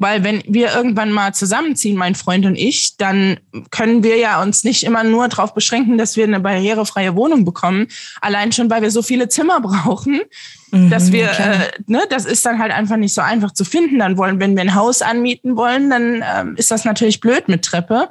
weil 0.00 0.24
wenn 0.24 0.42
wir 0.46 0.74
irgendwann 0.74 1.12
mal 1.12 1.34
zusammenziehen, 1.34 1.94
mein 1.94 2.14
Freund 2.14 2.46
und 2.46 2.56
ich, 2.56 2.96
dann 2.96 3.38
können 3.70 4.02
wir 4.02 4.16
ja 4.16 4.42
uns 4.42 4.64
nicht 4.64 4.82
immer 4.82 5.04
nur 5.04 5.28
darauf 5.28 5.52
beschränken, 5.52 5.98
dass 5.98 6.16
wir 6.16 6.24
eine 6.24 6.40
barrierefreie 6.40 7.14
Wohnung 7.14 7.44
bekommen. 7.44 7.86
Allein 8.22 8.50
schon, 8.50 8.70
weil 8.70 8.80
wir 8.80 8.90
so 8.90 9.02
viele 9.02 9.28
Zimmer 9.28 9.60
brauchen, 9.60 10.22
mhm, 10.70 10.88
dass 10.88 11.12
wir, 11.12 11.30
äh, 11.30 11.70
ne, 11.86 12.00
das 12.08 12.24
ist 12.24 12.46
dann 12.46 12.58
halt 12.58 12.72
einfach 12.72 12.96
nicht 12.96 13.12
so 13.12 13.20
einfach 13.20 13.52
zu 13.52 13.66
finden. 13.66 13.98
Dann 13.98 14.16
wollen, 14.16 14.40
wenn 14.40 14.56
wir 14.56 14.62
ein 14.62 14.74
Haus 14.74 15.02
anmieten 15.02 15.58
wollen, 15.58 15.90
dann 15.90 16.24
ähm, 16.34 16.56
ist 16.56 16.70
das 16.70 16.86
natürlich 16.86 17.20
blöd 17.20 17.48
mit 17.48 17.62
Treppe. 17.62 18.08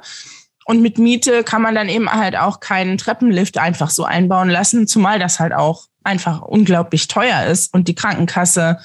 Und 0.66 0.82
mit 0.82 0.98
Miete 0.98 1.42
kann 1.42 1.60
man 1.60 1.74
dann 1.74 1.88
eben 1.88 2.08
halt 2.08 2.36
auch 2.36 2.60
keinen 2.60 2.98
Treppenlift 2.98 3.58
einfach 3.58 3.90
so 3.90 4.04
einbauen 4.04 4.48
lassen, 4.48 4.86
zumal 4.86 5.18
das 5.18 5.40
halt 5.40 5.52
auch 5.52 5.86
einfach 6.04 6.40
unglaublich 6.42 7.08
teuer 7.08 7.46
ist 7.46 7.74
und 7.74 7.88
die 7.88 7.96
Krankenkasse 7.96 8.78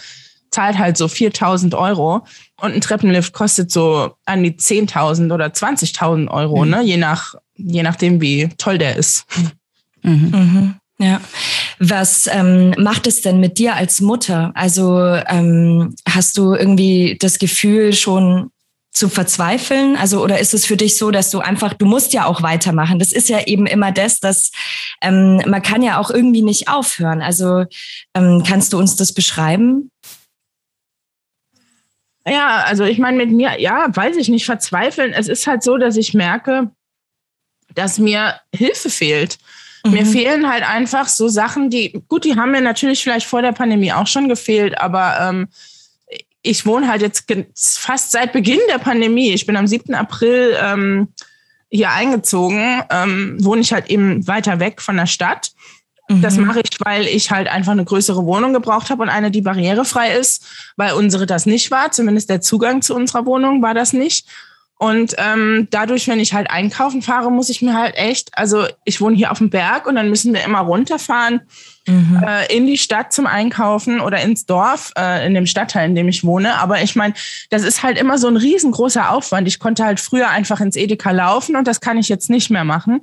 zahlt 0.56 0.78
halt 0.78 0.96
so 0.96 1.10
4000 1.10 1.76
Euro 1.76 2.26
und 2.62 2.74
ein 2.74 2.80
Treppenlift 2.80 3.34
kostet 3.34 3.72
so 3.72 4.12
an 4.26 4.42
die 4.42 4.54
10.000 4.54 5.34
oder 5.34 5.48
20.000 5.48 6.30
Euro, 6.30 6.64
mhm. 6.64 6.72
ne? 6.72 6.82
je, 6.84 6.98
nach, 6.98 7.36
je 7.58 7.84
nachdem, 7.84 8.22
wie 8.22 8.50
toll 8.58 8.78
der 8.78 8.96
ist. 8.96 9.26
Mhm. 10.02 10.30
Mhm. 10.32 10.76
Ja. 10.98 11.20
Was 11.80 12.28
ähm, 12.32 12.74
macht 12.78 13.06
es 13.06 13.22
denn 13.22 13.42
mit 13.42 13.58
dir 13.58 13.76
als 13.76 14.00
Mutter? 14.00 14.54
Also 14.56 14.98
ähm, 15.28 15.94
hast 16.08 16.38
du 16.38 16.54
irgendwie 16.54 17.18
das 17.20 17.38
Gefühl 17.38 17.92
schon 17.92 18.50
zu 18.94 19.10
verzweifeln? 19.10 19.98
Also 19.98 20.24
oder 20.24 20.40
ist 20.40 20.54
es 20.54 20.66
für 20.66 20.78
dich 20.78 20.98
so, 20.98 21.12
dass 21.12 21.32
du 21.32 21.40
einfach, 21.40 21.74
du 21.74 21.86
musst 21.86 22.14
ja 22.14 22.26
auch 22.26 22.42
weitermachen. 22.42 22.98
Das 22.98 23.12
ist 23.12 23.28
ja 23.28 23.46
eben 23.46 23.66
immer 23.66 23.92
das, 23.92 24.22
dass 24.22 24.52
ähm, 25.02 25.42
man 25.46 25.62
kann 25.62 25.84
ja 25.84 26.00
auch 26.00 26.12
irgendwie 26.12 26.44
nicht 26.44 26.70
aufhören. 26.70 27.22
Also 27.22 27.66
ähm, 28.14 28.44
kannst 28.48 28.72
du 28.72 28.78
uns 28.78 28.96
das 28.96 29.12
beschreiben? 29.12 29.92
Ja, 32.28 32.64
also 32.66 32.84
ich 32.84 32.98
meine, 32.98 33.18
mit 33.18 33.32
mir, 33.32 33.60
ja, 33.60 33.88
weiß 33.96 34.18
ich 34.18 34.30
nicht, 34.30 34.46
verzweifeln. 34.46 35.14
Es 35.14 35.28
ist 35.28 35.46
halt 35.46 35.62
so, 35.62 35.78
dass 35.78 35.96
ich 35.96 36.14
merke, 36.14 36.72
dass 37.74 38.00
mir 38.00 38.40
Hilfe 38.54 38.90
fehlt. 38.90 39.38
Mir 39.88 40.04
fehlen 40.04 40.52
halt 40.52 40.68
einfach 40.68 41.08
so 41.08 41.28
Sachen, 41.28 41.70
die, 41.70 42.02
gut, 42.08 42.26
die 42.26 42.36
haben 42.36 42.50
mir 42.50 42.62
natürlich 42.62 43.04
vielleicht 43.04 43.28
vor 43.28 43.44
der 43.44 43.52
Pandemie 43.52 43.94
auch 43.94 44.08
schon 44.08 44.28
gefehlt, 44.28 44.80
aber 44.80 45.18
ähm, 45.22 45.48
ich 46.42 46.66
wohne 46.66 46.88
halt 46.88 47.04
jetzt 47.04 47.32
fast 47.56 48.12
seit 48.12 48.34
Beginn 48.34 48.60
der 48.68 48.80
Pandemie. 48.80 49.32
Ich 49.32 49.46
bin 49.46 49.56
am 49.56 49.68
7. 49.68 49.94
April 49.94 50.58
ähm, 50.60 51.10
hier 51.70 51.92
eingezogen, 51.92 52.84
ähm, 52.90 53.38
wohne 53.44 53.62
ich 53.62 53.74
halt 53.74 53.90
eben 53.90 54.26
weiter 54.28 54.60
weg 54.60 54.82
von 54.82 54.98
der 54.98 55.08
Stadt. 55.08 55.52
Das 56.08 56.38
Mhm. 56.38 56.46
mache 56.46 56.62
ich, 56.62 56.78
weil 56.84 57.06
ich 57.08 57.32
halt 57.32 57.48
einfach 57.48 57.72
eine 57.72 57.84
größere 57.86 58.26
Wohnung 58.26 58.54
gebraucht 58.54 58.90
habe 58.92 59.02
und 59.02 59.10
eine, 59.10 59.32
die 59.32 59.42
barrierefrei 59.42 60.16
ist, 60.16 60.46
weil 60.78 60.94
unsere 60.94 61.26
das 61.26 61.46
nicht 61.48 61.72
war. 61.72 61.92
Zumindest 61.92 62.30
der 62.30 62.42
Zugang 62.42 62.82
zu 62.84 62.96
unserer 62.96 63.26
Wohnung 63.26 63.62
war 63.64 63.74
das 63.74 63.92
nicht. 63.92 64.28
Und 64.78 65.16
ähm, 65.18 65.70
dadurch, 65.72 66.08
wenn 66.10 66.20
ich 66.20 66.34
halt 66.34 66.50
einkaufen 66.52 67.02
fahre, 67.02 67.32
muss 67.32 67.50
ich 67.50 67.62
mir 67.62 67.74
halt 67.76 67.96
echt, 67.96 68.38
also 68.38 68.66
ich 68.84 69.00
wohne 69.00 69.16
hier 69.16 69.32
auf 69.32 69.38
dem 69.38 69.50
Berg 69.50 69.88
und 69.88 69.96
dann 69.96 70.10
müssen 70.10 70.34
wir 70.34 70.44
immer 70.44 70.60
runterfahren 70.60 71.42
Mhm. 71.88 72.22
äh, 72.28 72.54
in 72.56 72.66
die 72.68 72.78
Stadt 72.80 73.14
zum 73.14 73.26
Einkaufen 73.28 74.00
oder 74.02 74.20
ins 74.20 74.46
Dorf, 74.48 74.92
äh, 74.98 75.26
in 75.26 75.34
dem 75.36 75.46
Stadtteil, 75.46 75.88
in 75.88 75.96
dem 75.96 76.08
ich 76.10 76.24
wohne. 76.24 76.56
Aber 76.56 76.82
ich 76.82 76.96
meine, 76.96 77.14
das 77.52 77.62
ist 77.62 77.84
halt 77.84 77.98
immer 77.98 78.18
so 78.18 78.28
ein 78.28 78.38
riesengroßer 78.38 79.12
Aufwand. 79.12 79.48
Ich 79.48 79.60
konnte 79.60 79.86
halt 79.86 80.00
früher 80.00 80.30
einfach 80.30 80.60
ins 80.62 80.76
Edeka 80.76 81.12
laufen 81.12 81.56
und 81.56 81.68
das 81.68 81.82
kann 81.82 81.98
ich 82.00 82.10
jetzt 82.10 82.30
nicht 82.30 82.50
mehr 82.50 82.64
machen. 82.64 83.02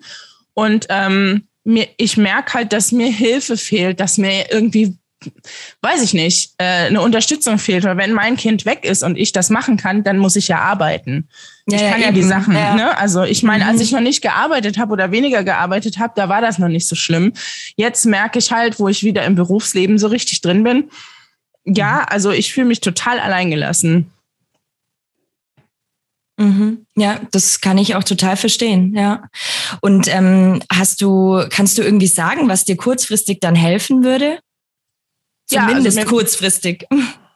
Und 0.55 0.87
ähm, 0.91 1.47
mir, 1.64 1.88
ich 1.97 2.16
merke 2.16 2.54
halt, 2.54 2.73
dass 2.73 2.92
mir 2.92 3.11
Hilfe 3.11 3.57
fehlt, 3.57 4.00
dass 4.00 4.19
mir 4.19 4.50
irgendwie, 4.50 4.97
weiß 5.83 6.02
ich 6.02 6.12
nicht, 6.14 6.52
äh, 6.59 6.87
eine 6.87 7.00
Unterstützung 7.00 7.59
fehlt. 7.59 7.85
Weil 7.85 7.97
wenn 7.97 8.12
mein 8.12 8.37
Kind 8.37 8.66
weg 8.66 8.85
ist 8.85 9.02
und 9.04 9.16
ich 9.16 9.33
das 9.33 9.50
machen 9.50 9.76
kann, 9.76 10.02
dann 10.02 10.19
muss 10.19 10.35
ich 10.37 10.49
ja 10.49 10.59
arbeiten. 10.59 11.28
Ja, 11.69 11.76
ich 11.76 11.83
ja, 11.83 11.90
kann 11.92 12.00
ja, 12.00 12.07
eben. 12.09 12.16
die 12.16 12.23
Sachen, 12.25 12.54
Ja. 12.54 12.75
ne? 12.75 12.99
Also 12.99 13.23
ich 13.23 13.42
meine, 13.45 13.66
als 13.66 13.76
Mhm. 13.76 13.83
ich 13.83 13.92
noch 13.92 14.00
nicht 14.00 14.23
gearbeitet 14.23 14.78
habe 14.78 14.92
oder 14.92 15.12
weniger 15.12 15.45
gearbeitet 15.45 15.99
habe, 15.99 16.12
da 16.16 16.28
war 16.28 16.40
das 16.40 16.59
noch 16.59 16.69
nicht 16.69 16.87
so 16.88 16.97
schlimm. 16.97 17.33
Jetzt 17.76 18.04
merke 18.07 18.40
ich 18.40 18.50
halt, 18.50 18.81
wo 18.81 18.88
ich 18.88 19.04
wieder 19.04 19.25
im 19.25 19.37
Berufsleben 19.37 19.99
so 19.99 20.09
richtig 20.09 20.40
drin 20.40 20.64
bin. 20.64 20.90
Ja, 21.64 22.02
also 22.11 22.33
ich 22.33 22.52
fühle 22.52 22.66
mich 22.66 22.81
total 22.81 23.21
alleingelassen. 23.21 24.11
Mhm. 26.39 26.87
Ja, 26.97 27.21
das 27.31 27.61
kann 27.61 27.79
ich 27.79 27.95
auch 27.95 28.05
total 28.05 28.37
verstehen, 28.37 28.95
ja. 28.95 29.25
Und 29.81 30.09
ähm, 30.09 30.62
hast 30.73 31.03
du, 31.03 31.45
kannst 31.51 31.79
du 31.79 31.83
irgendwie 31.83 32.07
sagen, 32.07 32.49
was 32.49 32.65
dir 32.65 32.77
kurzfristig 32.77 33.41
dann 33.41 33.55
helfen 33.55 34.03
würde? 34.03 34.39
Ja, 35.51 35.67
also 35.67 35.77
Zumindest 35.77 36.07
kurzfristig. 36.07 36.87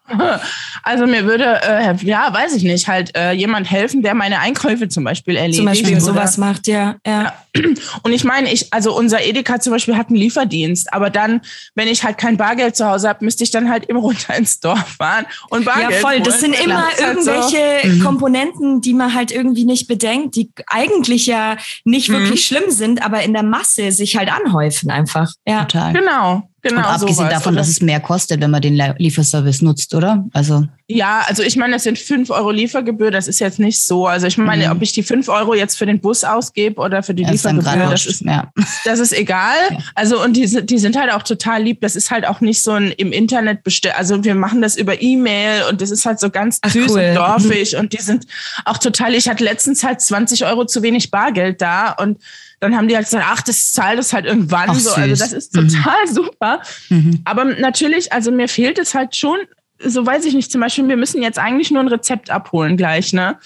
Also 0.83 1.07
mir 1.07 1.25
würde, 1.25 1.61
äh, 1.65 1.95
ja, 2.05 2.33
weiß 2.33 2.55
ich 2.55 2.63
nicht, 2.63 2.87
halt 2.87 3.17
äh, 3.17 3.33
jemand 3.33 3.69
helfen, 3.69 4.03
der 4.03 4.15
meine 4.15 4.39
Einkäufe 4.39 4.89
zum 4.89 5.03
Beispiel 5.03 5.35
erledigt. 5.35 5.57
Zum 5.57 5.67
Beispiel 5.67 5.93
oder- 5.95 6.01
sowas 6.01 6.39
macht, 6.39 6.69
ja, 6.69 6.95
ja. 7.05 7.33
Und 8.05 8.13
ich 8.13 8.23
meine, 8.23 8.53
ich, 8.53 8.73
also 8.73 8.97
unser 8.97 9.25
Edeka 9.25 9.59
zum 9.59 9.73
Beispiel 9.73 9.97
hat 9.97 10.09
einen 10.09 10.17
Lieferdienst, 10.17 10.93
aber 10.93 11.11
dann, 11.11 11.41
wenn 11.75 11.89
ich 11.89 12.05
halt 12.05 12.19
kein 12.19 12.37
Bargeld 12.37 12.77
zu 12.77 12.87
Hause 12.87 13.09
habe, 13.09 13.25
müsste 13.25 13.43
ich 13.43 13.51
dann 13.51 13.69
halt 13.69 13.87
immer 13.87 13.99
runter 14.09 14.37
ins 14.37 14.61
Dorf 14.61 14.97
fahren 14.97 15.27
und 15.49 15.65
Bargeld 15.65 15.91
Ja, 15.91 15.97
voll. 15.99 16.21
Das 16.21 16.41
holen. 16.41 16.53
sind 16.55 16.65
immer 16.65 16.85
Das 16.91 17.01
ist 17.01 17.05
halt 17.07 17.25
so- 17.25 17.31
irgendwelche 17.57 18.05
Komponenten, 18.05 18.81
die 18.81 18.95
man 18.95 19.13
halt 19.13 19.33
irgendwie 19.33 19.65
nicht 19.65 19.89
bedenkt, 19.89 20.37
die 20.37 20.53
eigentlich 20.69 21.27
ja 21.27 21.57
nicht 21.85 22.09
Mhm. 22.11 22.15
wirklich 22.15 22.45
schlimm 22.47 22.71
sind, 22.71 23.05
aber 23.05 23.23
in 23.23 23.33
der 23.33 23.43
Masse 23.43 23.91
sich 23.91 24.17
halt 24.17 24.31
anhäufen 24.31 24.91
einfach. 24.91 25.33
Ja. 25.47 25.65
Total. 25.65 25.93
Genau, 25.95 26.49
genau. 26.63 26.79
Und 26.81 26.85
abgesehen 26.87 27.15
sowas. 27.17 27.31
davon, 27.33 27.55
Oder- 27.55 27.61
dass 27.63 27.69
es 27.69 27.81
mehr 27.81 28.01
kostet, 28.01 28.41
wenn 28.41 28.51
man 28.51 28.61
den 28.63 28.75
Lieferservice 28.99 29.63
nutzt, 29.63 29.95
oder? 29.95 30.25
Also 30.33 30.67
Ja, 30.89 31.25
also 31.27 31.43
ich 31.43 31.57
meine, 31.57 31.73
das 31.75 31.83
sind 31.83 31.99
fünf 31.99 32.31
Euro 32.31 32.51
Liefergebühr, 32.53 33.11
das 33.11 33.27
ist 33.27 33.41
jetzt 33.41 33.59
nicht 33.59 33.81
so. 33.81 34.07
Also 34.07 34.27
ich 34.29 34.39
meine, 34.39 34.67
Mhm. 34.67 34.73
ob 34.73 34.83
ich 34.83 34.93
die 34.93 35.03
fünf 35.03 35.29
Euro 35.29 35.55
jetzt 35.55 35.77
für 35.77 35.85
den 35.87 36.01
Bus 36.01 36.23
ausgebe 36.23 36.81
oder 36.81 37.03
für 37.03 37.13
die 37.15 37.25
das 37.25 37.35
ist 37.35 37.45
dann 37.45 37.57
Liefergebühr, 37.57 37.87
gerade 37.87 37.93
das 37.93 38.07
ist, 38.07 38.21
ja. 38.23 38.53
das 38.85 39.01
ist 39.01 39.13
egal. 39.13 39.57
Ja. 39.71 39.79
Also 39.97 40.23
und 40.23 40.37
die, 40.37 40.47
sind- 40.47 40.71
die 40.71 40.79
sind 40.79 40.97
halt 40.97 41.13
auch 41.13 41.23
total 41.25 41.63
lieb. 41.63 41.81
Das 41.81 41.97
ist 41.97 42.11
halt 42.13 42.25
auch 42.27 42.41
nicht 42.41 42.63
so 42.63 42.71
ein 42.73 42.93
im 42.93 43.11
Internet 43.13 43.65
bestellt. 43.65 43.97
Also 43.99 44.23
wir 44.23 44.35
machen 44.37 44.63
das 44.63 44.77
über 44.77 45.03
E-Mail 45.03 45.65
und 45.71 45.81
das 45.81 45.91
ist 45.91 46.07
halt 46.07 46.21
so 46.21 46.31
ganz 46.31 46.59
Ach, 46.63 46.71
süß 46.71 46.93
cool. 46.93 47.01
und 47.09 47.15
dorfig 47.17 47.77
und 47.77 47.93
die 47.93 48.01
sind 48.03 48.27
auch 48.65 48.79
total. 48.79 49.15
Ich 49.15 49.29
hatte 49.29 49.43
letztens 49.43 49.83
halt 49.83 50.01
20 50.01 50.45
Euro 50.47 50.67
zu 50.67 50.83
wenig 50.83 51.11
Bargeld 51.11 51.61
da 51.61 51.93
und 51.93 52.19
dann 52.61 52.77
haben 52.77 52.89
die 52.89 52.97
halt 52.97 53.05
gesagt, 53.07 53.25
ach, 53.29 53.43
das 53.43 53.73
zahlt 53.73 53.99
es 53.99 54.13
halt 54.13 54.25
irgendwann 54.27 54.71
Ach, 54.71 54.75
so. 54.75 54.93
Also 54.93 55.09
süß. 55.15 55.19
das 55.19 55.33
ist 55.33 55.55
Mhm. 55.55 55.69
total 55.69 56.07
super. 56.13 56.63
Mhm. 56.89 57.21
Aber 57.25 57.45
natürlich, 57.45 58.13
also 58.13 58.31
mir 58.31 58.49
fehlt 58.49 58.79
es 58.79 58.95
halt 58.95 59.15
schon, 59.17 59.39
so 59.79 60.07
weiß 60.07 60.25
ich 60.25 60.35
nicht, 60.35 60.51
zum 60.51 60.61
Beispiel, 60.63 60.89
wir 60.89 60.97
müssen 60.97 61.23
jetzt 61.23 61.39
eigentlich 61.39 61.71
nur 61.71 61.83
ein 61.83 61.89
Rezept 61.89 62.31
abholen 62.31 62.77
gleich, 62.77 63.13
ne? 63.13 63.39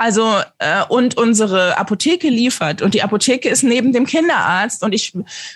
Also, 0.00 0.32
äh, 0.58 0.84
und 0.88 1.16
unsere 1.16 1.76
Apotheke 1.76 2.28
liefert. 2.28 2.82
Und 2.82 2.94
die 2.94 3.02
Apotheke 3.02 3.48
ist 3.48 3.64
neben 3.64 3.92
dem 3.92 4.06
Kinderarzt. 4.06 4.84
Und 4.84 4.92
ich 4.94 5.12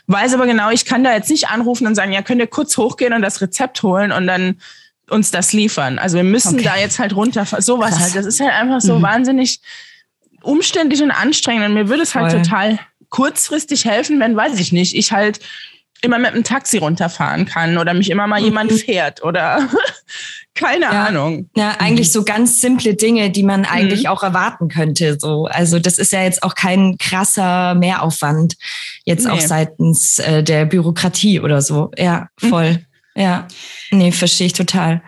weiß 0.09 0.35
aber 0.35 0.47
genau, 0.47 0.71
ich 0.71 0.85
kann 0.85 1.05
da 1.05 1.13
jetzt 1.13 1.31
nicht 1.31 1.49
anrufen 1.49 1.87
und 1.87 1.95
sagen, 1.95 2.11
ja, 2.13 2.23
könnt 2.23 2.41
ihr 2.41 2.49
kurz 2.49 2.77
hochgehen 2.77 3.13
und 3.13 3.23
das 3.23 3.41
Rezept 3.41 3.85
holen 3.85 4.11
und 4.11 4.27
dann 4.27 4.57
uns 5.09 5.31
das 5.31 5.53
liefern. 5.53 6.01
Also 6.01 6.17
wir 6.17 6.25
müssen 6.25 6.55
Okay. 6.55 6.65
da 6.65 6.77
jetzt 6.77 6.99
halt 6.99 7.15
runter, 7.15 7.45
sowas 7.61 7.91
Krass. 7.91 8.01
halt. 8.03 8.17
Das 8.17 8.27
ist 8.27 8.41
halt 8.41 8.51
einfach 8.53 8.81
so 8.81 8.99
Mhm. 8.99 9.03
wahnsinnig 9.03 9.61
umständlich 10.43 11.03
und 11.03 11.11
anstrengend. 11.13 11.67
Und 11.67 11.75
mir 11.75 11.89
würde 11.89 12.03
es 12.03 12.15
halt 12.17 12.33
Voll. 12.33 12.43
total 12.43 12.79
kurzfristig 13.13 13.85
helfen, 13.85 14.19
wenn, 14.19 14.35
weiß 14.37 14.59
ich 14.59 14.73
nicht, 14.73 14.97
ich 14.97 15.13
halt 15.13 15.39
immer 16.05 16.19
mit 16.19 16.33
einem 16.33 16.43
Taxi 16.43 16.79
runterfahren 16.79 17.47
kann 17.47 17.79
oder 17.79 17.95
mich 17.95 18.11
immer 18.11 18.27
mal 18.27 18.41
jemand 18.43 18.73
fährt 18.73 19.23
oder 19.23 19.69
keine 20.55 20.87
Ja. 20.87 21.05
Ahnung. 21.07 21.49
Ja, 21.55 21.77
eigentlich 21.79 22.11
so 22.11 22.25
ganz 22.25 22.61
simple 22.61 22.95
Dinge, 22.95 23.31
die 23.31 23.45
man 23.45 23.65
eigentlich 23.65 24.09
auch 24.09 24.25
erwarten 24.25 24.67
könnte. 24.69 25.17
So, 25.21 25.45
also 25.47 25.79
das 25.79 25.99
ist 25.99 26.11
ja 26.13 26.25
jetzt 26.25 26.43
auch 26.43 26.57
kein 26.57 26.97
krasser 26.99 27.77
Mehraufwand 27.77 28.55
jetzt 29.05 29.29
auch 29.31 29.37
Nee. 29.37 29.47
seitens 29.47 30.19
äh, 30.19 30.43
der 30.43 30.65
Bürokratie 30.65 31.39
oder 31.39 31.63
so. 31.63 31.93
Ja, 31.97 32.27
voll. 32.37 32.81
Ja, 33.15 33.47
nee, 33.93 34.11
verstehe 34.11 34.49
ich 34.49 34.55
total. 34.55 35.03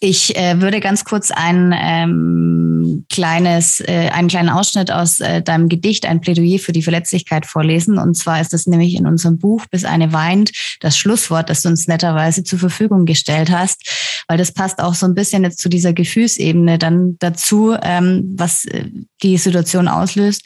Ich 0.00 0.36
äh, 0.36 0.60
würde 0.60 0.78
ganz 0.78 1.04
kurz 1.04 1.32
ein 1.32 1.74
ähm, 1.76 3.04
kleines, 3.10 3.80
äh, 3.80 4.10
einen 4.12 4.28
kleinen 4.28 4.48
Ausschnitt 4.48 4.92
aus 4.92 5.18
äh, 5.18 5.42
deinem 5.42 5.68
Gedicht, 5.68 6.06
ein 6.06 6.20
Plädoyer 6.20 6.60
für 6.60 6.70
die 6.70 6.82
Verletzlichkeit 6.82 7.46
vorlesen. 7.46 7.98
Und 7.98 8.14
zwar 8.14 8.40
ist 8.40 8.52
das 8.52 8.68
nämlich 8.68 8.94
in 8.94 9.08
unserem 9.08 9.38
Buch 9.38 9.66
Bis 9.66 9.84
eine 9.84 10.12
weint, 10.12 10.52
das 10.80 10.96
Schlusswort, 10.96 11.50
das 11.50 11.62
du 11.62 11.68
uns 11.68 11.88
netterweise 11.88 12.44
zur 12.44 12.60
Verfügung 12.60 13.06
gestellt 13.06 13.50
hast, 13.50 14.22
weil 14.28 14.38
das 14.38 14.52
passt 14.52 14.80
auch 14.80 14.94
so 14.94 15.04
ein 15.04 15.14
bisschen 15.14 15.42
jetzt 15.42 15.58
zu 15.58 15.68
dieser 15.68 15.92
Gefühlsebene 15.92 16.78
dann 16.78 17.16
dazu, 17.18 17.74
ähm, 17.82 18.34
was 18.36 18.66
äh, 18.66 18.84
die 19.22 19.36
Situation 19.36 19.88
auslöst. 19.88 20.44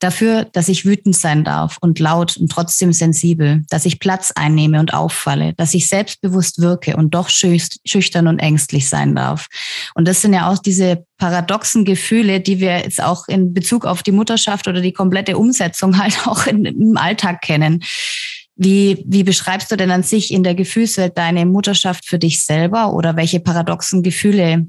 Dafür, 0.00 0.46
dass 0.52 0.68
ich 0.68 0.86
wütend 0.86 1.14
sein 1.14 1.44
darf 1.44 1.76
und 1.82 1.98
laut 1.98 2.36
und 2.38 2.50
trotzdem 2.50 2.92
sensibel, 2.92 3.62
dass 3.68 3.84
ich 3.84 4.00
Platz 4.00 4.32
einnehme 4.34 4.80
und 4.80 4.94
auffalle, 4.94 5.52
dass 5.58 5.74
ich 5.74 5.88
selbstbewusst 5.88 6.60
wirke 6.60 6.96
und 6.96 7.14
doch 7.14 7.28
schüch- 7.28 7.76
schüchtern 7.86 8.26
und 8.26 8.38
ängstlich 8.38 8.88
sein 8.88 9.14
darf. 9.14 9.46
Und 9.94 10.08
das 10.08 10.22
sind 10.22 10.32
ja 10.32 10.50
auch 10.50 10.58
diese 10.58 11.04
paradoxen 11.18 11.84
Gefühle, 11.84 12.40
die 12.40 12.60
wir 12.60 12.78
jetzt 12.78 13.02
auch 13.02 13.28
in 13.28 13.52
Bezug 13.52 13.84
auf 13.84 14.02
die 14.02 14.12
Mutterschaft 14.12 14.66
oder 14.68 14.80
die 14.80 14.94
komplette 14.94 15.36
Umsetzung 15.36 15.98
halt 15.98 16.16
auch 16.26 16.46
in, 16.46 16.64
im 16.64 16.96
Alltag 16.96 17.42
kennen. 17.42 17.84
Wie, 18.56 19.04
wie 19.06 19.22
beschreibst 19.22 19.70
du 19.70 19.76
denn 19.76 19.90
an 19.90 20.02
sich 20.02 20.32
in 20.32 20.42
der 20.42 20.54
Gefühlswelt 20.54 21.16
deine 21.16 21.46
Mutterschaft 21.46 22.06
für 22.06 22.18
dich 22.18 22.44
selber 22.44 22.92
oder 22.94 23.16
welche 23.16 23.40
paradoxen 23.40 24.02
Gefühle 24.02 24.66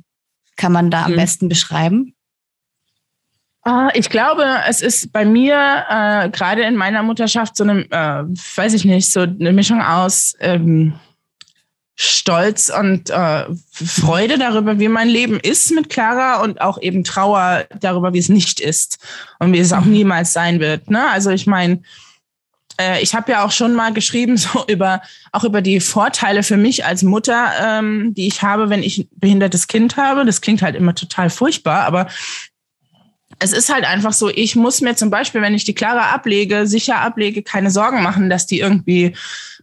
kann 0.57 0.71
man 0.73 0.91
da 0.91 1.05
am 1.05 1.11
Mhm. 1.11 1.15
besten 1.17 1.49
beschreiben? 1.49 2.13
Ah, 3.63 3.89
Ich 3.93 4.09
glaube, 4.09 4.43
es 4.67 4.81
ist 4.81 5.13
bei 5.13 5.23
mir 5.23 5.85
äh, 5.87 6.29
gerade 6.29 6.63
in 6.63 6.75
meiner 6.75 7.03
Mutterschaft 7.03 7.55
so 7.55 7.63
eine, 7.63 7.81
äh, 7.91 8.23
weiß 8.55 8.73
ich 8.73 8.85
nicht, 8.85 9.11
so 9.11 9.21
eine 9.21 9.53
Mischung 9.53 9.81
aus 9.81 10.35
ähm, 10.39 10.93
Stolz 11.95 12.71
und 12.75 13.11
äh, 13.11 13.45
Freude 13.71 14.39
darüber, 14.39 14.79
wie 14.79 14.87
mein 14.87 15.07
Leben 15.07 15.39
ist 15.39 15.71
mit 15.71 15.89
Clara 15.89 16.41
und 16.41 16.59
auch 16.59 16.81
eben 16.81 17.03
Trauer 17.03 17.65
darüber, 17.79 18.13
wie 18.13 18.19
es 18.19 18.29
nicht 18.29 18.59
ist 18.59 18.97
und 19.37 19.53
wie 19.53 19.59
es 19.59 19.73
auch 19.73 19.85
niemals 19.85 20.33
sein 20.33 20.59
wird. 20.59 20.89
Ne? 20.89 21.07
Also 21.11 21.29
ich 21.29 21.45
meine, 21.45 21.83
äh, 22.79 23.03
ich 23.03 23.13
habe 23.13 23.31
ja 23.31 23.45
auch 23.45 23.51
schon 23.51 23.75
mal 23.75 23.93
geschrieben, 23.93 24.37
so 24.37 24.65
über 24.67 25.03
auch 25.31 25.43
über 25.43 25.61
die 25.61 25.79
Vorteile 25.79 26.41
für 26.41 26.57
mich 26.57 26.83
als 26.83 27.03
Mutter, 27.03 27.51
ähm, 27.61 28.15
die 28.15 28.25
ich 28.25 28.41
habe, 28.41 28.71
wenn 28.71 28.81
ich 28.81 28.97
ein 28.97 29.09
behindertes 29.17 29.67
Kind 29.67 29.97
habe. 29.97 30.25
Das 30.25 30.41
klingt 30.41 30.63
halt 30.63 30.75
immer 30.75 30.95
total 30.95 31.29
furchtbar, 31.29 31.85
aber 31.85 32.07
es 33.41 33.53
ist 33.53 33.73
halt 33.73 33.85
einfach 33.85 34.13
so, 34.13 34.29
ich 34.29 34.55
muss 34.55 34.81
mir 34.81 34.95
zum 34.95 35.09
Beispiel, 35.09 35.41
wenn 35.41 35.55
ich 35.55 35.63
die 35.63 35.73
Clara 35.73 36.11
ablege, 36.11 36.67
sicher 36.67 36.99
ablege, 36.99 37.41
keine 37.41 37.71
Sorgen 37.71 38.03
machen, 38.03 38.29
dass 38.29 38.45
die 38.45 38.59
irgendwie 38.59 39.15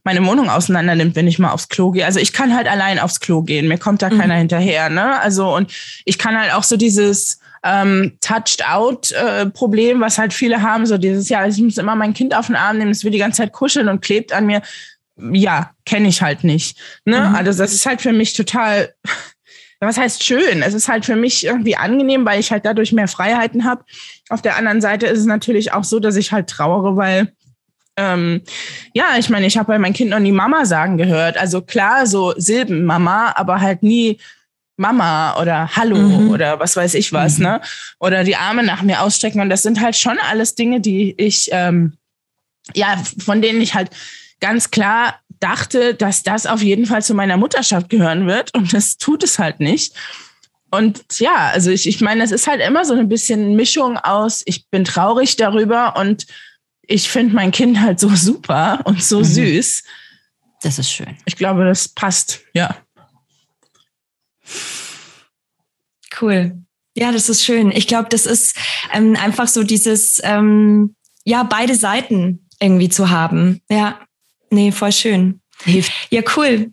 meine 0.03 0.25
Wohnung 0.27 0.51
auseinander 0.51 0.97
nimmt, 0.97 1.15
wenn 1.15 1.29
ich 1.29 1.39
mal 1.39 1.53
aufs 1.53 1.69
Klo 1.69 1.93
gehe. 1.93 2.05
Also 2.05 2.19
ich 2.19 2.33
kann 2.33 2.57
halt 2.57 2.67
allein 2.67 2.99
aufs 2.99 3.21
Klo 3.21 3.43
gehen, 3.43 3.69
mir 3.69 3.79
kommt 3.79 4.03
da 4.03 4.11
keiner 4.11 4.35
hinterher. 4.35 4.91
Ne? 4.91 5.21
Also 5.21 5.55
und 5.55 5.73
ich 6.05 6.19
kann 6.19 6.37
halt 6.37 6.53
auch 6.55 6.65
so 6.65 6.77
dieses 6.77 7.39
ähm, 7.63 8.17
Touched-out-Problem, 8.21 10.01
was 10.01 10.19
halt 10.19 10.33
viele 10.33 10.63
haben, 10.63 10.85
so 10.85 10.99
dieses, 10.99 11.29
ja, 11.29 11.47
ich 11.47 11.59
muss 11.59 11.79
immer 11.79 11.95
mein 11.95 12.15
Kind 12.15 12.35
auf 12.35 12.47
den 12.47 12.57
Arm 12.57 12.79
nehmen, 12.79 12.91
es 12.91 13.05
will 13.05 13.13
die 13.13 13.19
ganze 13.19 13.39
Zeit 13.39 13.53
kuscheln 13.53 13.89
und 13.89 14.01
klebt 14.03 14.33
an 14.33 14.47
mir. 14.47 14.63
Ja, 15.33 15.71
kenne 15.85 16.09
ich 16.09 16.23
halt 16.23 16.43
nicht. 16.43 16.79
Ne? 17.05 17.35
Also 17.37 17.61
das 17.61 17.73
ist 17.73 17.87
halt 17.87 18.01
für 18.01 18.13
mich 18.13 18.35
total 18.35 18.95
was 19.81 19.99
heißt 19.99 20.25
schön? 20.25 20.63
Es 20.63 20.75
ist 20.75 20.89
halt 20.89 21.05
für 21.05 21.17
mich 21.17 21.45
irgendwie 21.45 21.77
angenehm, 21.77 22.25
weil 22.25 22.41
ich 22.41 22.51
halt 22.51 22.67
dadurch 22.67 22.93
mehr 22.93 23.09
Freiheiten 23.09 23.65
habe. 23.65 23.85
Auf 24.29 24.43
der 24.43 24.57
anderen 24.57 24.81
Seite 24.81 25.07
ist 25.07 25.21
es 25.21 25.27
natürlich 25.27 25.73
auch 25.73 25.85
so, 25.85 26.01
dass 26.01 26.17
ich 26.17 26.33
halt 26.33 26.49
trauere, 26.49 26.97
weil 26.97 27.33
ähm, 27.97 28.43
ja, 28.93 29.17
ich 29.19 29.29
meine, 29.29 29.47
ich 29.47 29.59
habe 29.59 29.73
bei 29.73 29.79
meinem 29.79 29.93
Kind 29.93 30.11
noch 30.11 30.21
nie 30.21 30.33
Mama 30.33 30.65
sagen 30.65 30.99
gehört. 30.99 31.37
Also 31.37 31.63
klar, 31.63 32.07
so 32.07 32.33
Silben 32.37 32.85
Mama, 32.85 33.33
aber 33.37 33.61
halt 33.61 33.83
nie 33.83 34.19
Mama 34.77 35.41
oder 35.41 35.75
Hallo 35.75 35.97
mhm. 35.97 36.31
oder 36.31 36.61
was 36.61 36.77
weiß 36.77 36.95
ich 36.95 37.13
was, 37.13 37.39
mhm. 37.39 37.45
ne? 37.45 37.61
Oder 37.99 38.23
die 38.23 38.37
Arme 38.37 38.63
nach 38.63 38.83
mir 38.83 39.03
ausstrecken. 39.03 39.41
Und 39.41 39.51
das 39.51 39.63
sind 39.63 39.81
halt 39.81 39.97
schon 39.97 40.19
alles 40.31 40.55
Dinge, 40.55 40.81
die 40.81 41.15
ich, 41.19 41.49
ähm, 41.53 41.95
ja, 42.75 42.97
von 43.25 43.43
denen 43.43 43.61
ich 43.61 43.75
halt 43.75 43.91
ganz 44.41 44.71
klar 44.71 45.19
dachte, 45.41 45.95
dass 45.95 46.23
das 46.23 46.47
auf 46.47 46.63
jeden 46.63 46.87
Fall 46.87 47.03
zu 47.03 47.15
meiner 47.15 47.37
Mutterschaft 47.37 47.89
gehören 47.89 48.27
wird. 48.27 48.55
Und 48.55 48.73
das 48.73 48.99
tut 48.99 49.23
es 49.23 49.39
halt 49.39 49.61
nicht. 49.61 49.95
Und 50.71 51.03
ja, 51.19 51.51
also 51.53 51.71
ich, 51.71 51.87
ich 51.87 52.01
meine, 52.01 52.23
es 52.23 52.31
ist 52.31 52.47
halt 52.47 52.61
immer 52.61 52.85
so 52.85 52.95
ein 52.95 53.09
bisschen 53.09 53.57
Mischung 53.57 53.97
aus, 53.97 54.43
ich 54.45 54.69
bin 54.69 54.85
traurig 54.85 55.37
darüber 55.37 55.97
und 55.97 56.27
ich 56.83 57.09
finde 57.09 57.35
mein 57.35 57.53
Kind 57.53 57.81
halt 57.81 58.01
so 58.01 58.09
super 58.15 58.81
und 58.85 59.03
so 59.03 59.21
mhm. 59.21 59.25
süß. 59.25 59.83
Das 60.63 60.79
ist 60.79 60.91
schön. 60.91 61.17
Ich 61.25 61.37
glaube, 61.37 61.65
das 61.65 61.89
passt, 61.89 62.41
ja. 62.53 62.77
Cool. 66.21 66.59
Ja, 66.97 67.13
das 67.13 67.29
ist 67.29 67.45
schön. 67.45 67.71
Ich 67.71 67.87
glaube, 67.87 68.09
das 68.09 68.27
ist 68.27 68.57
ähm, 68.93 69.17
einfach 69.17 69.47
so 69.47 69.63
dieses, 69.63 70.21
ähm, 70.25 70.97
ja, 71.25 71.45
beide 71.45 71.77
Seiten 71.77 72.49
irgendwie 72.61 72.89
zu 72.89 73.11
haben. 73.11 73.61
Ja, 73.71 74.01
nee, 74.51 74.73
voll 74.73 74.93
schön. 74.93 75.41
Hilft. 75.65 75.93
Ja, 76.11 76.23
cool. 76.37 76.73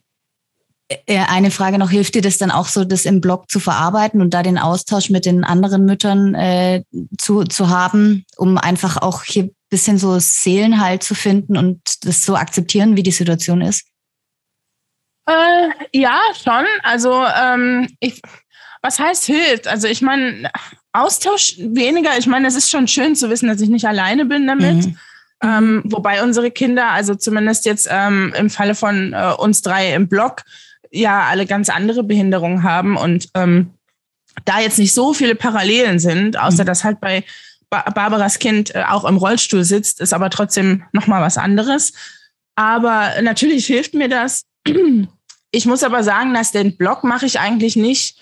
Äh, 0.88 1.20
eine 1.28 1.50
Frage 1.50 1.80
noch, 1.80 1.90
hilft 1.90 2.14
dir 2.14 2.22
das 2.22 2.38
dann 2.38 2.52
auch 2.52 2.68
so, 2.68 2.86
das 2.86 3.06
im 3.06 3.20
Blog 3.20 3.50
zu 3.50 3.60
verarbeiten 3.60 4.22
und 4.22 4.34
da 4.34 4.44
den 4.44 4.60
Austausch 4.60 5.10
mit 5.10 5.26
den 5.26 5.44
anderen 5.44 5.86
Müttern 5.86 6.36
äh, 6.36 6.84
zu, 7.18 7.44
zu 7.44 7.70
haben, 7.70 8.26
um 8.38 8.58
einfach 8.58 8.98
auch 8.98 9.24
hier 9.24 9.46
ein 9.46 9.56
bisschen 9.70 9.98
so 9.98 10.20
Seelenhalt 10.20 11.02
zu 11.02 11.16
finden 11.16 11.58
und 11.58 11.82
das 12.06 12.22
zu 12.22 12.36
akzeptieren, 12.36 12.96
wie 12.96 13.04
die 13.04 13.12
Situation 13.12 13.62
ist? 13.62 13.88
Äh, 15.28 15.70
ja, 15.92 16.20
schon. 16.44 16.66
Also 16.84 17.26
ähm, 17.26 17.90
ich, 18.00 18.22
was 18.84 19.00
heißt 19.00 19.26
hilft? 19.26 19.68
Also 19.68 19.88
ich 19.88 20.04
meine, 20.04 20.52
Austausch 20.96 21.56
weniger. 21.58 22.18
Ich 22.18 22.28
meine, 22.28 22.48
es 22.48 22.56
ist 22.56 22.70
schon 22.70 22.88
schön 22.88 23.16
zu 23.16 23.30
wissen, 23.30 23.48
dass 23.48 23.60
ich 23.60 23.70
nicht 23.70 23.86
alleine 23.86 24.26
bin 24.26 24.48
damit. 24.48 24.86
Mhm. 24.86 24.98
Ähm, 25.44 25.82
wobei 25.86 26.24
unsere 26.24 26.50
Kinder, 26.52 26.92
also 26.92 27.16
zumindest 27.16 27.66
jetzt 27.66 27.88
ähm, 27.92 28.34
im 28.38 28.50
Falle 28.50 28.76
von 28.76 29.14
äh, 29.14 29.34
uns 29.38 29.62
drei 29.62 29.94
im 29.94 30.08
Blog, 30.08 30.44
ja 30.92 31.24
alle 31.24 31.46
ganz 31.46 31.70
andere 31.70 32.04
Behinderungen 32.04 32.64
haben 32.64 32.96
und 32.98 33.30
ähm, 33.36 33.72
da 34.46 34.60
jetzt 34.60 34.80
nicht 34.80 34.94
so 34.94 35.14
viele 35.14 35.36
Parallelen 35.36 36.00
sind, 36.00 36.38
außer 36.38 36.64
mhm. 36.64 36.68
dass 36.68 36.84
halt 36.84 37.00
bei 37.00 37.24
ba 37.70 37.90
Barbaras 37.90 38.40
Kind 38.40 38.74
äh, 38.76 38.84
auch 38.88 39.06
im 39.06 39.18
Rollstuhl 39.18 39.64
sitzt, 39.64 40.02
ist 40.02 40.14
aber 40.14 40.30
trotzdem 40.30 40.84
nochmal 40.92 41.22
was 41.22 41.38
anderes. 41.38 41.94
Aber 42.56 43.12
natürlich 43.22 43.66
hilft 43.66 43.94
mir 43.94 44.08
das. 44.08 44.44
Ich 45.52 45.66
muss 45.66 45.84
aber 45.84 46.04
sagen, 46.04 46.34
dass 46.34 46.52
den 46.52 46.76
Blog 46.76 47.04
mache 47.04 47.26
ich 47.26 47.40
eigentlich 47.40 47.76
nicht 47.76 48.20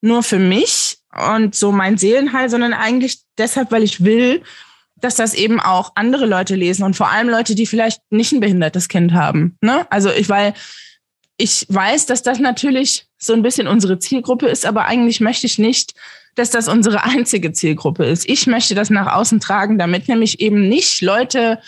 nur 0.00 0.22
für 0.22 0.38
mich 0.38 0.98
und 1.32 1.54
so 1.54 1.72
mein 1.72 1.96
Seelenheil, 1.96 2.50
sondern 2.50 2.74
eigentlich 2.74 3.20
deshalb, 3.38 3.70
weil 3.72 3.82
ich 3.82 4.04
will, 4.04 4.42
dass 5.04 5.16
das 5.16 5.34
eben 5.34 5.60
auch 5.60 5.92
andere 5.96 6.24
Leute 6.24 6.56
lesen 6.56 6.82
und 6.82 6.96
vor 6.96 7.10
allem 7.10 7.28
Leute, 7.28 7.54
die 7.54 7.66
vielleicht 7.66 8.00
nicht 8.10 8.32
ein 8.32 8.40
behindertes 8.40 8.88
Kind 8.88 9.12
haben. 9.12 9.56
Ne? 9.60 9.86
Also 9.90 10.10
ich, 10.10 10.30
weil 10.30 10.54
ich 11.36 11.66
weiß, 11.68 12.06
dass 12.06 12.22
das 12.22 12.38
natürlich 12.38 13.06
so 13.18 13.34
ein 13.34 13.42
bisschen 13.42 13.68
unsere 13.68 13.98
Zielgruppe 13.98 14.46
ist, 14.46 14.64
aber 14.64 14.86
eigentlich 14.86 15.20
möchte 15.20 15.46
ich 15.46 15.58
nicht, 15.58 15.94
dass 16.36 16.50
das 16.50 16.68
unsere 16.68 17.04
einzige 17.04 17.52
Zielgruppe 17.52 18.06
ist. 18.06 18.28
Ich 18.28 18.46
möchte 18.46 18.74
das 18.74 18.88
nach 18.88 19.14
außen 19.14 19.40
tragen, 19.40 19.78
damit 19.78 20.08
nämlich 20.08 20.40
eben 20.40 20.68
nicht 20.68 21.02
Leute 21.02 21.60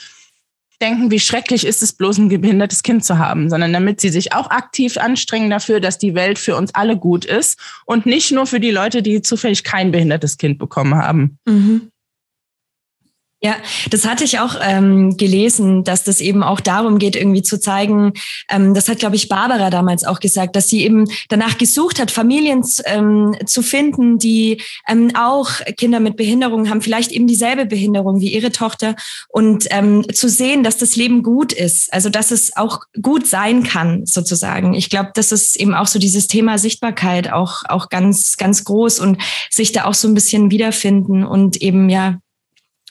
denken, 0.80 1.10
wie 1.10 1.20
schrecklich 1.20 1.66
ist 1.66 1.82
es 1.82 1.92
bloß 1.92 2.18
ein 2.18 2.28
behindertes 2.28 2.82
Kind 2.82 3.04
zu 3.04 3.18
haben, 3.18 3.50
sondern 3.50 3.72
damit 3.72 4.00
sie 4.00 4.10
sich 4.10 4.34
auch 4.34 4.50
aktiv 4.50 4.96
anstrengen 4.96 5.50
dafür, 5.50 5.80
dass 5.80 5.98
die 5.98 6.14
Welt 6.14 6.38
für 6.38 6.56
uns 6.56 6.74
alle 6.74 6.96
gut 6.96 7.24
ist 7.24 7.58
und 7.84 8.06
nicht 8.06 8.30
nur 8.32 8.46
für 8.46 8.60
die 8.60 8.70
Leute, 8.70 9.02
die 9.02 9.22
zufällig 9.22 9.64
kein 9.64 9.90
behindertes 9.90 10.36
Kind 10.36 10.58
bekommen 10.58 10.94
haben. 10.94 11.38
Mhm. 11.46 11.90
Ja, 13.46 13.54
das 13.90 14.04
hatte 14.04 14.24
ich 14.24 14.40
auch 14.40 14.56
ähm, 14.60 15.16
gelesen, 15.16 15.84
dass 15.84 16.02
das 16.02 16.20
eben 16.20 16.42
auch 16.42 16.58
darum 16.58 16.98
geht, 16.98 17.14
irgendwie 17.14 17.42
zu 17.42 17.60
zeigen, 17.60 18.12
ähm, 18.50 18.74
das 18.74 18.88
hat, 18.88 18.98
glaube 18.98 19.14
ich, 19.14 19.28
Barbara 19.28 19.70
damals 19.70 20.02
auch 20.02 20.18
gesagt, 20.18 20.56
dass 20.56 20.68
sie 20.68 20.84
eben 20.84 21.04
danach 21.28 21.56
gesucht 21.56 22.00
hat, 22.00 22.10
Familien 22.10 22.64
ähm, 22.86 23.36
zu 23.46 23.62
finden, 23.62 24.18
die 24.18 24.60
ähm, 24.88 25.12
auch 25.14 25.48
Kinder 25.76 26.00
mit 26.00 26.16
Behinderungen 26.16 26.68
haben, 26.68 26.82
vielleicht 26.82 27.12
eben 27.12 27.28
dieselbe 27.28 27.66
Behinderung 27.66 28.20
wie 28.20 28.34
ihre 28.34 28.50
Tochter 28.50 28.96
und 29.28 29.68
ähm, 29.70 30.04
zu 30.12 30.28
sehen, 30.28 30.64
dass 30.64 30.76
das 30.76 30.96
Leben 30.96 31.22
gut 31.22 31.52
ist, 31.52 31.92
also 31.92 32.08
dass 32.08 32.32
es 32.32 32.56
auch 32.56 32.80
gut 33.00 33.28
sein 33.28 33.62
kann, 33.62 34.06
sozusagen. 34.06 34.74
Ich 34.74 34.90
glaube, 34.90 35.12
das 35.14 35.30
ist 35.30 35.54
eben 35.54 35.76
auch 35.76 35.86
so 35.86 36.00
dieses 36.00 36.26
Thema 36.26 36.58
Sichtbarkeit 36.58 37.30
auch, 37.32 37.62
auch 37.68 37.90
ganz, 37.90 38.38
ganz 38.38 38.64
groß 38.64 38.98
und 38.98 39.22
sich 39.50 39.70
da 39.70 39.84
auch 39.84 39.94
so 39.94 40.08
ein 40.08 40.14
bisschen 40.14 40.50
wiederfinden 40.50 41.24
und 41.24 41.62
eben 41.62 41.88
ja 41.88 42.18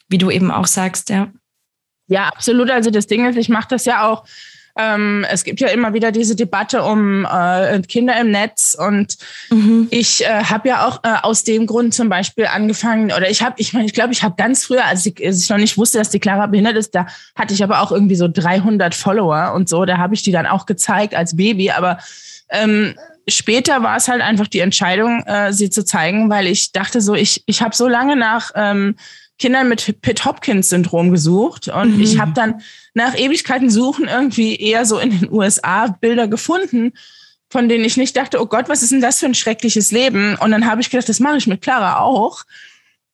wie 0.08 0.18
du 0.18 0.30
eben 0.30 0.52
auch 0.52 0.68
sagst, 0.68 1.10
ja. 1.10 1.32
Ja, 2.08 2.28
absolut. 2.28 2.70
Also 2.70 2.92
das 2.92 3.08
Ding 3.08 3.26
ist, 3.26 3.38
ich 3.38 3.50
mache 3.50 3.68
das 3.70 3.86
ja 3.86 4.08
auch. 4.08 4.26
Ähm, 4.78 5.26
es 5.30 5.46
gibt 5.46 5.62
ja 5.62 5.70
immer 5.70 5.94
wieder 5.94 6.12
diese 6.12 6.36
Debatte 6.36 6.84
um 6.84 7.26
äh, 7.26 7.82
Kinder 7.84 8.20
im 8.20 8.30
Netz 8.30 8.76
und 8.78 9.16
mhm. 9.50 9.88
ich 9.90 10.26
äh, 10.26 10.44
habe 10.44 10.68
ja 10.68 10.86
auch 10.86 11.02
äh, 11.04 11.16
aus 11.22 11.46
dem 11.46 11.66
Grund 11.66 11.94
zum 11.94 12.10
Beispiel 12.10 12.46
angefangen 12.48 13.14
oder 13.14 13.30
ich 13.30 13.42
habe, 13.42 13.56
ich 13.58 13.72
meine, 13.72 13.86
ich 13.86 13.94
glaube, 13.94 14.12
ich 14.12 14.22
habe 14.22 14.36
ganz 14.38 14.66
früher, 14.66 14.84
als 14.84 15.06
ich, 15.06 15.26
als 15.26 15.42
ich, 15.42 15.50
noch 15.50 15.58
nicht 15.58 15.78
wusste, 15.78 15.98
dass 15.98 16.10
die 16.10 16.20
Clara 16.20 16.48
behindert 16.48 16.76
ist, 16.76 16.94
da 16.94 17.08
hatte 17.36 17.54
ich 17.54 17.64
aber 17.64 17.80
auch 17.80 17.94
irgendwie 17.94 18.18
so 18.18 18.28
300 18.28 18.94
Follower 18.94 19.54
und 19.56 19.70
so. 19.70 19.86
Da 19.86 19.98
habe 19.98 20.14
ich 20.14 20.24
die 20.24 20.34
dann 20.34 20.46
auch 20.46 20.66
gezeigt 20.66 21.16
als 21.16 21.38
Baby, 21.38 21.72
aber 21.72 22.00
ähm, 22.50 22.96
später 23.30 23.82
war 23.82 23.96
es 23.96 24.10
halt 24.10 24.22
einfach 24.22 24.48
die 24.48 24.60
Entscheidung, 24.60 25.24
äh, 25.26 25.54
sie 25.54 25.70
zu 25.70 25.86
zeigen, 25.86 26.30
weil 26.30 26.48
ich 26.48 26.74
dachte 26.74 27.00
so, 27.00 27.16
ich 27.16 27.44
ich 27.46 27.62
habe 27.62 27.74
so 27.74 27.88
lange 27.88 28.18
nach 28.18 28.52
ähm, 28.56 28.98
Kindern 29.38 29.70
mit 29.70 30.02
Pitt-Hopkins-Syndrom 30.02 31.12
gesucht. 31.12 31.68
Und 31.68 31.98
mhm. 31.98 32.02
ich 32.02 32.20
habe 32.20 32.32
dann 32.34 32.62
nach 32.94 33.18
Ewigkeiten 33.18 33.70
Suchen 33.70 34.08
irgendwie 34.08 34.56
eher 34.56 34.86
so 34.86 34.98
in 34.98 35.12
den 35.12 35.32
USA 35.32 35.88
Bilder 35.88 36.28
gefunden, 36.28 36.94
von 37.50 37.70
denen 37.70 37.86
ich 37.86 37.98
nicht 37.98 38.16
dachte, 38.16 38.42
oh 38.42 38.46
Gott, 38.46 38.70
was 38.70 38.82
ist 38.82 38.92
denn 38.92 39.02
das 39.02 39.20
für 39.20 39.26
ein 39.26 39.36
schreckliches 39.36 39.92
Leben? 39.92 40.36
Und 40.36 40.52
dann 40.52 40.66
habe 40.66 40.82
ich 40.82 40.90
gedacht, 40.90 41.10
das 41.10 41.20
mache 41.20 41.38
ich 41.38 41.48
mit 41.48 41.62
Clara 41.62 42.00
auch. 42.00 42.44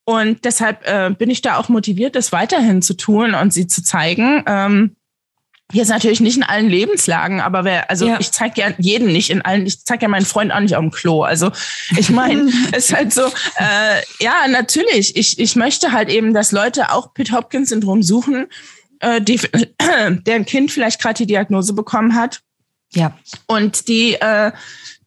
Und 0.03 0.45
deshalb 0.45 0.87
äh, 0.87 1.11
bin 1.17 1.29
ich 1.29 1.41
da 1.41 1.57
auch 1.57 1.69
motiviert, 1.69 2.15
das 2.15 2.31
weiterhin 2.31 2.81
zu 2.81 2.95
tun 2.95 3.33
und 3.33 3.53
sie 3.53 3.67
zu 3.67 3.83
zeigen. 3.83 4.43
Ähm, 4.45 4.95
Jetzt 5.73 5.89
natürlich 5.89 6.19
nicht 6.19 6.37
in 6.37 6.43
allen 6.43 6.69
Lebenslagen, 6.69 7.41
aber 7.41 7.63
wer, 7.63 7.89
also 7.89 8.07
ja. 8.07 8.19
ich 8.19 8.31
zeige 8.31 8.61
ja 8.61 8.71
jeden 8.77 9.11
nicht 9.11 9.29
in 9.29 9.41
allen, 9.41 9.65
ich 9.65 9.83
zeige 9.85 10.03
ja 10.03 10.07
meinen 10.07 10.25
Freund 10.25 10.51
auch 10.51 10.59
nicht 10.59 10.75
auf 10.75 10.81
dem 10.81 10.91
Klo. 10.91 11.23
Also 11.23 11.51
ich 11.97 12.09
meine, 12.09 12.51
es 12.71 12.85
ist 12.85 12.95
halt 12.95 13.13
so, 13.13 13.23
äh, 13.57 14.01
ja, 14.19 14.47
natürlich, 14.49 15.15
ich, 15.15 15.39
ich 15.39 15.55
möchte 15.55 15.91
halt 15.91 16.09
eben, 16.09 16.33
dass 16.33 16.51
Leute 16.51 16.91
auch 16.91 17.13
Pitt-Hopkins-Syndrom 17.13 18.03
suchen, 18.03 18.47
äh, 18.99 19.21
die, 19.21 19.39
äh, 19.51 20.11
deren 20.25 20.45
Kind 20.45 20.71
vielleicht 20.71 21.01
gerade 21.01 21.17
die 21.17 21.27
Diagnose 21.27 21.73
bekommen 21.73 22.15
hat. 22.15 22.41
Ja. 22.93 23.17
Und 23.47 23.87
die, 23.87 24.15
äh, 24.15 24.51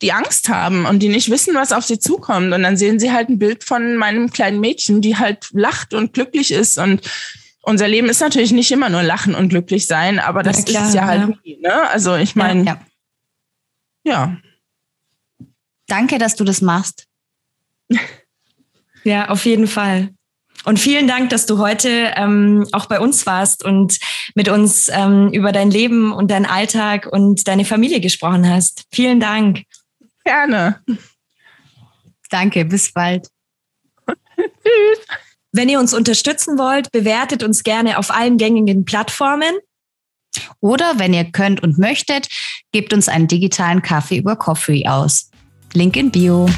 die 0.01 0.13
Angst 0.13 0.49
haben 0.49 0.87
und 0.87 1.01
die 1.01 1.09
nicht 1.09 1.31
wissen, 1.31 1.55
was 1.55 1.73
auf 1.73 1.85
sie 1.85 1.99
zukommt. 1.99 2.53
Und 2.53 2.63
dann 2.63 2.77
sehen 2.77 2.99
sie 2.99 3.13
halt 3.13 3.29
ein 3.29 3.39
Bild 3.39 3.65
von 3.65 3.97
meinem 3.97 4.31
kleinen 4.31 4.61
Mädchen, 4.61 5.01
die 5.01 5.17
halt 5.17 5.49
lacht 5.53 5.95
und 5.95 6.13
glücklich 6.13 6.51
ist 6.51 6.79
und 6.79 7.03
unser 7.65 7.89
Leben 7.89 8.09
ist 8.09 8.21
natürlich 8.21 8.53
nicht 8.53 8.71
immer 8.71 8.89
nur 8.89 9.03
lachen 9.03 9.35
und 9.35 9.49
glücklich 9.49 9.87
sein, 9.87 10.19
aber 10.19 10.43
das 10.43 10.59
ja, 10.59 10.65
klar, 10.65 10.89
ist 10.89 10.95
ja 10.95 11.07
halt 11.07 11.21
ja. 11.21 11.37
nie, 11.45 11.59
ne? 11.61 11.89
Also 11.91 12.17
ich 12.17 12.37
meine, 12.37 12.65
ja, 12.65 12.81
ja. 14.05 14.37
Danke, 15.87 16.19
dass 16.19 16.37
du 16.37 16.45
das 16.45 16.61
machst. 16.61 17.07
Ja, 19.07 19.29
auf 19.29 19.45
jeden 19.45 19.67
Fall. 19.67 20.15
Und 20.65 20.81
vielen 20.81 21.07
Dank, 21.07 21.29
dass 21.29 21.45
du 21.45 21.59
heute 21.59 22.15
ähm, 22.17 22.67
auch 22.73 22.87
bei 22.87 22.99
uns 23.01 23.27
warst 23.27 23.63
und 23.63 23.99
mit 24.35 24.49
uns 24.49 24.89
ähm, 24.89 25.29
über 25.31 25.53
dein 25.53 25.71
Leben 25.71 26.11
und 26.11 26.31
deinen 26.31 26.47
Alltag 26.47 27.07
und 27.07 27.47
deine 27.47 27.67
Familie 27.67 28.01
gesprochen 28.01 28.49
hast. 28.49 28.87
Vielen 28.93 29.21
Dank. 29.21 29.65
Gerne. 30.25 30.83
Danke, 32.31 32.65
bis 32.65 32.93
bald. 32.93 33.29
Tschüss. 34.07 35.07
Wenn 35.57 35.69
ihr 35.69 35.79
uns 35.79 35.95
unterstützen 35.95 36.59
wollt, 36.59 36.91
bewertet 36.91 37.45
uns 37.45 37.63
gerne 37.63 37.99
auf 37.99 38.11
allen 38.11 38.39
gängigen 38.39 38.85
Plattformen. 38.85 39.55
Oder 40.59 40.99
wenn 40.99 41.15
ihr 41.15 41.31
könnt 41.31 41.63
und 41.63 41.79
möchtet, 41.79 42.27
gebt 42.73 42.93
uns 42.93 43.09
einen 43.09 43.29
digitalen 43.29 43.81
Kaffee 43.81 44.17
über 44.17 44.35
Coffee 44.35 44.89
aus. 44.89 45.31
Link 45.73 45.97
in 45.97 46.11
Bio. 46.11 46.49